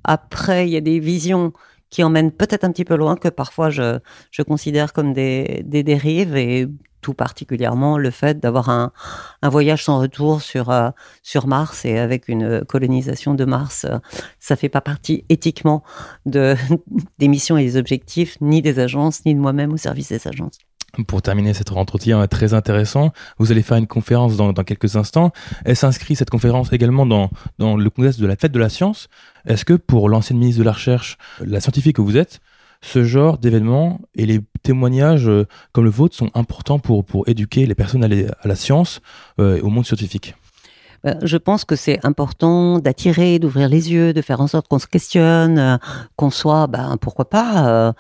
Après, 0.05 0.67
il 0.67 0.73
y 0.73 0.77
a 0.77 0.81
des 0.81 0.99
visions 0.99 1.53
qui 1.91 2.03
emmènent 2.05 2.33
peut-être 2.33 2.65
un 2.65 2.71
petit 2.71 2.85
peu 2.85 2.97
loin, 2.97 3.17
que 3.17 3.29
parfois 3.29 3.69
je, 3.71 3.99
je 4.31 4.43
considère 4.43 4.93
comme 4.93 5.13
des, 5.13 5.63
des 5.65 5.83
dérives, 5.83 6.37
et 6.37 6.69
tout 7.01 7.15
particulièrement 7.15 7.99
le 7.99 8.11
fait 8.11 8.39
d'avoir 8.39 8.69
un, 8.69 8.93
un, 9.43 9.49
voyage 9.49 9.85
sans 9.85 9.99
retour 9.99 10.43
sur, 10.43 10.71
euh, 10.71 10.91
sur 11.23 11.47
Mars 11.47 11.85
et 11.85 11.99
avec 11.99 12.29
une 12.29 12.65
colonisation 12.65 13.35
de 13.35 13.45
Mars. 13.45 13.85
Euh, 13.85 13.99
ça 14.39 14.57
fait 14.57 14.69
pas 14.69 14.81
partie 14.81 15.25
éthiquement 15.29 15.83
de, 16.27 16.57
des 17.19 17.29
missions 17.29 17.57
et 17.57 17.65
des 17.65 17.77
objectifs, 17.77 18.37
ni 18.41 18.63
des 18.63 18.79
agences, 18.79 19.25
ni 19.25 19.35
de 19.35 19.41
moi-même 19.41 19.73
au 19.73 19.77
service 19.77 20.09
des 20.09 20.27
agences. 20.27 20.59
Pour 21.07 21.23
terminer 21.23 21.55
cet 21.55 21.71
entretien 21.71 22.27
très 22.27 22.53
intéressant, 22.53 23.13
vous 23.39 23.53
allez 23.53 23.63
faire 23.63 23.77
une 23.77 23.87
conférence 23.87 24.37
dans, 24.37 24.53
dans 24.53 24.65
quelques 24.65 24.97
instants. 24.97 25.31
Elle 25.65 25.77
s'inscrit, 25.77 26.17
cette 26.17 26.31
conférence, 26.31 26.73
également 26.73 27.07
dans, 27.07 27.31
dans 27.59 27.77
le 27.77 27.91
contexte 27.91 28.21
de 28.21 28.27
la 28.27 28.35
fête 28.35 28.51
de 28.51 28.59
la 28.59 28.69
science. 28.69 29.09
Est-ce 29.47 29.65
que 29.65 29.75
pour 29.75 30.09
l'ancienne 30.09 30.39
ministre 30.39 30.59
de 30.59 30.65
la 30.65 30.73
Recherche, 30.73 31.17
la 31.41 31.61
scientifique 31.61 31.97
que 31.97 32.03
vous 32.03 32.17
êtes, 32.17 32.41
ce 32.83 33.05
genre 33.05 33.39
d'événements 33.39 34.01
et 34.15 34.27
les 34.27 34.41
témoignages 34.63 35.29
euh, 35.29 35.47
comme 35.73 35.85
le 35.85 35.91
vôtre 35.91 36.17
sont 36.17 36.31
importants 36.35 36.79
pour, 36.79 37.05
pour 37.05 37.29
éduquer 37.29 37.67
les 37.67 37.75
personnes 37.75 38.05
à, 38.05 38.07
à 38.07 38.49
la 38.49 38.55
science 38.57 39.01
euh, 39.39 39.57
et 39.57 39.61
au 39.61 39.69
monde 39.69 39.87
scientifique. 39.87 40.35
Ben, 41.03 41.19
je 41.23 41.39
pense 41.39 41.65
que 41.65 41.77
c'est 41.77 42.05
important 42.05 42.79
d'attirer, 42.79 43.39
d'ouvrir 43.39 43.69
les 43.69 43.91
yeux, 43.91 44.13
de 44.13 44.21
faire 44.21 44.41
en 44.41 44.47
sorte 44.47 44.69
qu'on 44.69 44.79
se 44.79 44.87
questionne, 44.87 45.59
euh, 45.59 45.77
qu'on 46.17 46.31
soit, 46.31 46.67
ben, 46.67 46.97
pourquoi 47.01 47.29
pas, 47.31 47.95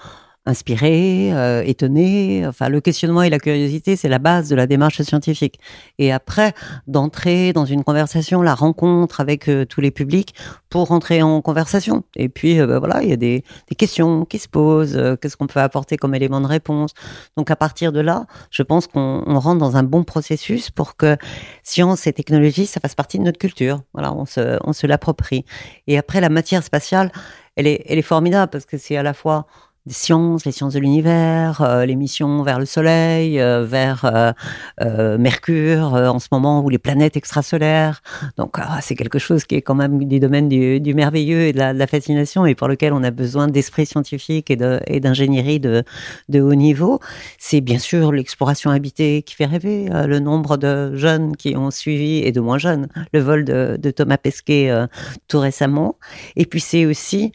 inspiré, 0.50 1.30
euh, 1.32 1.62
étonné. 1.64 2.44
Enfin, 2.46 2.68
le 2.68 2.80
questionnement 2.80 3.22
et 3.22 3.30
la 3.30 3.38
curiosité, 3.38 3.96
c'est 3.96 4.08
la 4.08 4.18
base 4.18 4.48
de 4.48 4.56
la 4.56 4.66
démarche 4.66 5.00
scientifique. 5.00 5.58
Et 5.98 6.12
après, 6.12 6.52
d'entrer 6.86 7.52
dans 7.52 7.64
une 7.64 7.84
conversation, 7.84 8.42
la 8.42 8.54
rencontre 8.54 9.20
avec 9.20 9.48
euh, 9.48 9.64
tous 9.64 9.80
les 9.80 9.90
publics 9.90 10.34
pour 10.68 10.88
rentrer 10.88 11.22
en 11.22 11.40
conversation. 11.40 12.04
Et 12.16 12.28
puis, 12.28 12.60
euh, 12.60 12.66
bah, 12.66 12.78
voilà, 12.78 13.02
il 13.02 13.08
y 13.08 13.12
a 13.12 13.16
des, 13.16 13.44
questions 13.78 14.26
qui 14.26 14.38
se 14.38 14.48
posent. 14.48 15.00
Qu'est-ce 15.20 15.36
qu'on 15.36 15.46
peut 15.46 15.60
apporter 15.60 15.96
comme 15.96 16.14
élément 16.14 16.40
de 16.40 16.46
réponse 16.46 16.92
Donc, 17.36 17.50
à 17.50 17.56
partir 17.56 17.92
de 17.92 18.00
là, 18.00 18.26
je 18.50 18.62
pense 18.62 18.86
qu'on 18.86 19.22
rentre 19.38 19.58
dans 19.58 19.76
un 19.76 19.82
bon 19.82 20.04
processus 20.04 20.70
pour 20.70 20.96
que 20.96 21.16
science 21.62 22.06
et 22.06 22.12
technologie, 22.12 22.66
ça 22.66 22.80
fasse 22.80 22.94
partie 22.94 23.18
de 23.18 23.24
notre 23.24 23.38
culture. 23.38 23.80
Voilà, 23.94 24.12
on 24.12 24.26
se, 24.26 24.86
l'approprie. 24.86 25.44
Et 25.86 25.96
après, 25.96 26.20
la 26.20 26.28
matière 26.28 26.62
spatiale, 26.62 27.10
elle 27.56 27.66
est 27.66 28.02
formidable 28.02 28.50
parce 28.50 28.66
que 28.66 28.76
c'est 28.76 28.96
à 28.96 29.02
la 29.02 29.14
fois 29.14 29.46
sciences, 29.92 30.44
les 30.44 30.52
sciences 30.52 30.74
de 30.74 30.78
l'univers, 30.78 31.62
euh, 31.62 31.84
les 31.84 31.96
missions 31.96 32.42
vers 32.42 32.58
le 32.58 32.66
Soleil, 32.66 33.40
euh, 33.40 33.64
vers 33.64 34.34
euh, 34.80 35.18
Mercure 35.18 35.94
en 35.94 36.18
ce 36.18 36.28
moment, 36.32 36.62
ou 36.62 36.68
les 36.68 36.78
planètes 36.78 37.16
extrasolaires. 37.16 38.02
Donc 38.36 38.56
ah, 38.58 38.78
c'est 38.82 38.94
quelque 38.94 39.18
chose 39.18 39.44
qui 39.44 39.56
est 39.56 39.62
quand 39.62 39.74
même 39.74 40.04
des 40.04 40.20
domaines 40.20 40.48
du, 40.48 40.80
du 40.80 40.94
merveilleux 40.94 41.42
et 41.42 41.52
de 41.52 41.58
la, 41.58 41.86
fascination 41.86 42.46
et 42.46 42.54
pour 42.54 42.68
lequel 42.68 42.92
on 42.92 43.02
a 43.02 43.10
besoin 43.10 43.48
d'esprit 43.48 43.84
scientifique 43.84 44.50
et 44.50 45.00
d'ingénierie 45.00 45.60
de, 45.60 45.84
haut 46.34 46.54
niveau. 46.54 47.00
C'est 47.38 47.60
bien 47.60 47.78
sûr 47.78 48.12
l'exploration 48.12 48.70
habitée 48.70 49.22
qui 49.22 49.34
fait 49.34 49.46
rêver, 49.46 49.88
le 49.90 50.18
nombre 50.20 50.56
de 50.56 50.94
jeunes 50.94 51.36
qui 51.36 51.56
ont 51.56 51.70
suivi, 51.70 52.18
et 52.18 52.32
de 52.32 52.40
moins 52.40 52.58
jeunes, 52.58 52.88
le 53.12 53.20
vol 53.20 53.44
de 53.44 53.90
Thomas 53.90 54.18
Pesquet 54.18 54.70
tout 55.26 55.40
récemment. 55.40 55.96
Et 56.36 56.46
puis 56.46 56.60
c'est 56.60 56.86
aussi 56.86 57.32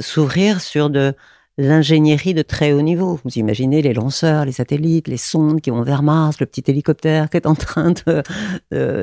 s'ouvrir 0.00 0.60
sur 0.60 0.88
de 0.88 1.14
l'ingénierie 1.58 2.34
de 2.34 2.42
très 2.42 2.72
haut 2.72 2.82
niveau. 2.82 3.20
Vous 3.24 3.38
imaginez 3.38 3.82
les 3.82 3.94
lanceurs, 3.94 4.44
les 4.44 4.52
satellites, 4.52 5.08
les 5.08 5.16
sondes 5.16 5.60
qui 5.60 5.70
vont 5.70 5.82
vers 5.82 6.02
Mars, 6.02 6.40
le 6.40 6.46
petit 6.46 6.64
hélicoptère 6.68 7.30
qui 7.30 7.36
est 7.36 7.46
en 7.46 7.54
train 7.54 7.92
de, 8.06 8.22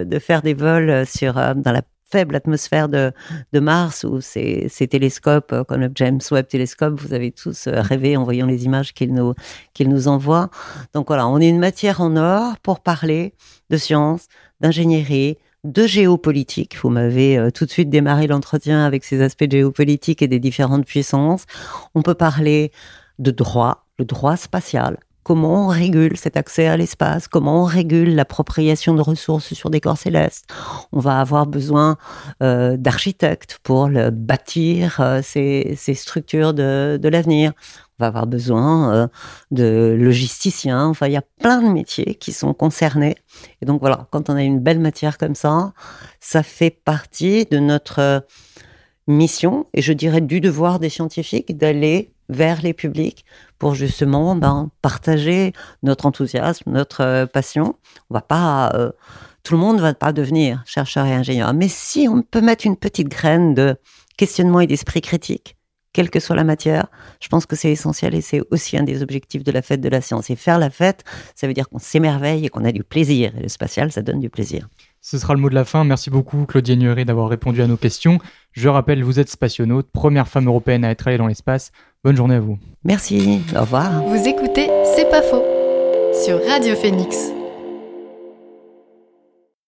de, 0.03 0.19
faire 0.19 0.41
des 0.41 0.53
vols 0.53 1.05
sur, 1.05 1.37
euh, 1.37 1.53
dans 1.53 1.71
la 1.71 1.81
faible 2.11 2.35
atmosphère 2.35 2.89
de, 2.89 3.13
de 3.53 3.59
Mars 3.59 4.03
ou 4.03 4.19
ces, 4.21 4.67
ces, 4.69 4.87
télescopes 4.87 5.53
euh, 5.53 5.63
comme 5.63 5.81
le 5.81 5.91
James 5.95 6.19
Webb 6.29 6.47
télescope, 6.47 6.99
vous 6.99 7.13
avez 7.13 7.31
tous 7.31 7.67
euh, 7.67 7.81
rêvé 7.81 8.17
en 8.17 8.23
voyant 8.23 8.45
les 8.45 8.65
images 8.65 8.93
qu'il 8.93 9.13
nous, 9.13 9.33
qu'il 9.73 9.89
nous 9.89 10.07
envoie. 10.07 10.49
Donc 10.93 11.07
voilà, 11.07 11.27
on 11.27 11.39
est 11.39 11.49
une 11.49 11.59
matière 11.59 12.01
en 12.01 12.15
or 12.17 12.57
pour 12.59 12.81
parler 12.81 13.33
de 13.69 13.77
science, 13.77 14.27
d'ingénierie, 14.59 15.37
de 15.63 15.85
géopolitique. 15.85 16.77
Vous 16.81 16.89
m'avez 16.89 17.37
euh, 17.37 17.51
tout 17.51 17.65
de 17.65 17.71
suite 17.71 17.89
démarré 17.89 18.27
l'entretien 18.27 18.85
avec 18.85 19.03
ces 19.03 19.21
aspects 19.21 19.49
géopolitiques 19.49 20.21
et 20.21 20.27
des 20.27 20.39
différentes 20.39 20.85
puissances. 20.85 21.45
On 21.93 22.01
peut 22.01 22.15
parler 22.15 22.71
de 23.19 23.31
droit, 23.31 23.85
le 23.99 24.05
droit 24.05 24.37
spatial. 24.37 24.97
Comment 25.23 25.65
on 25.65 25.67
régule 25.67 26.17
cet 26.17 26.35
accès 26.35 26.65
à 26.65 26.77
l'espace? 26.77 27.27
Comment 27.27 27.61
on 27.61 27.65
régule 27.65 28.15
l'appropriation 28.15 28.95
de 28.95 29.01
ressources 29.01 29.53
sur 29.53 29.69
des 29.69 29.79
corps 29.79 29.99
célestes? 29.99 30.51
On 30.91 30.99
va 30.99 31.19
avoir 31.19 31.45
besoin 31.45 31.97
euh, 32.41 32.75
d'architectes 32.75 33.59
pour 33.61 33.87
bâtir 34.11 34.99
euh, 34.99 35.21
ces, 35.21 35.77
structures 35.93 36.55
de 36.55 37.07
l'avenir 37.07 37.53
va 38.01 38.07
avoir 38.07 38.27
besoin 38.27 38.93
euh, 38.93 39.07
de 39.51 39.95
logisticiens. 39.97 40.87
Enfin, 40.87 41.07
il 41.07 41.13
y 41.13 41.17
a 41.17 41.23
plein 41.39 41.61
de 41.61 41.69
métiers 41.69 42.15
qui 42.15 42.33
sont 42.33 42.53
concernés. 42.53 43.15
Et 43.61 43.65
donc 43.65 43.79
voilà, 43.79 44.07
quand 44.11 44.29
on 44.29 44.35
a 44.35 44.43
une 44.43 44.59
belle 44.59 44.79
matière 44.79 45.17
comme 45.17 45.35
ça, 45.35 45.73
ça 46.19 46.43
fait 46.43 46.69
partie 46.69 47.45
de 47.45 47.59
notre 47.59 48.25
mission 49.07 49.67
et 49.73 49.81
je 49.81 49.93
dirais 49.93 50.21
du 50.21 50.41
devoir 50.41 50.79
des 50.79 50.89
scientifiques 50.89 51.57
d'aller 51.57 52.11
vers 52.29 52.61
les 52.61 52.73
publics 52.73 53.25
pour 53.59 53.75
justement 53.75 54.35
ben, 54.35 54.69
partager 54.81 55.53
notre 55.83 56.05
enthousiasme, 56.05 56.71
notre 56.71 57.01
euh, 57.01 57.25
passion. 57.25 57.75
On 58.09 58.13
va 58.13 58.21
pas, 58.21 58.71
euh, 58.73 58.91
tout 59.43 59.53
le 59.53 59.59
monde 59.59 59.77
ne 59.77 59.81
va 59.81 59.93
pas 59.93 60.13
devenir 60.13 60.63
chercheur 60.65 61.05
et 61.05 61.13
ingénieur, 61.13 61.53
mais 61.53 61.67
si 61.67 62.07
on 62.09 62.21
peut 62.21 62.41
mettre 62.41 62.65
une 62.65 62.77
petite 62.77 63.09
graine 63.09 63.53
de 63.53 63.75
questionnement 64.17 64.61
et 64.61 64.67
d'esprit 64.67 65.01
critique, 65.01 65.57
quelle 65.93 66.09
que 66.09 66.19
soit 66.19 66.35
la 66.35 66.43
matière. 66.43 66.87
Je 67.19 67.27
pense 67.27 67.45
que 67.45 67.55
c'est 67.55 67.71
essentiel 67.71 68.15
et 68.15 68.21
c'est 68.21 68.41
aussi 68.51 68.77
un 68.77 68.83
des 68.83 69.01
objectifs 69.03 69.43
de 69.43 69.51
la 69.51 69.61
fête 69.61 69.81
de 69.81 69.89
la 69.89 70.01
science. 70.01 70.29
Et 70.29 70.35
faire 70.35 70.59
la 70.59 70.69
fête, 70.69 71.03
ça 71.35 71.47
veut 71.47 71.53
dire 71.53 71.69
qu'on 71.69 71.79
s'émerveille 71.79 72.45
et 72.45 72.49
qu'on 72.49 72.65
a 72.65 72.71
du 72.71 72.83
plaisir. 72.83 73.33
Et 73.37 73.43
le 73.43 73.49
spatial, 73.49 73.91
ça 73.91 74.01
donne 74.01 74.19
du 74.19 74.29
plaisir. 74.29 74.67
Ce 75.01 75.17
sera 75.17 75.33
le 75.33 75.39
mot 75.39 75.49
de 75.49 75.55
la 75.55 75.65
fin. 75.65 75.83
Merci 75.83 76.09
beaucoup, 76.09 76.45
Claudie 76.45 76.77
Nuret, 76.77 77.05
d'avoir 77.05 77.27
répondu 77.27 77.61
à 77.61 77.67
nos 77.67 77.77
questions. 77.77 78.19
Je 78.51 78.69
rappelle, 78.69 79.03
vous 79.03 79.19
êtes 79.19 79.29
spationaute, 79.29 79.89
première 79.91 80.27
femme 80.27 80.47
européenne 80.47 80.85
à 80.85 80.91
être 80.91 81.07
allée 81.07 81.17
dans 81.17 81.27
l'espace. 81.27 81.71
Bonne 82.03 82.15
journée 82.15 82.35
à 82.35 82.39
vous. 82.39 82.57
Merci. 82.83 83.41
Au 83.55 83.61
revoir. 83.61 84.03
Vous 84.03 84.27
écoutez 84.27 84.67
C'est 84.95 85.09
pas 85.09 85.21
faux 85.21 85.43
sur 86.23 86.39
Radio 86.47 86.75
Phoenix. 86.75 87.31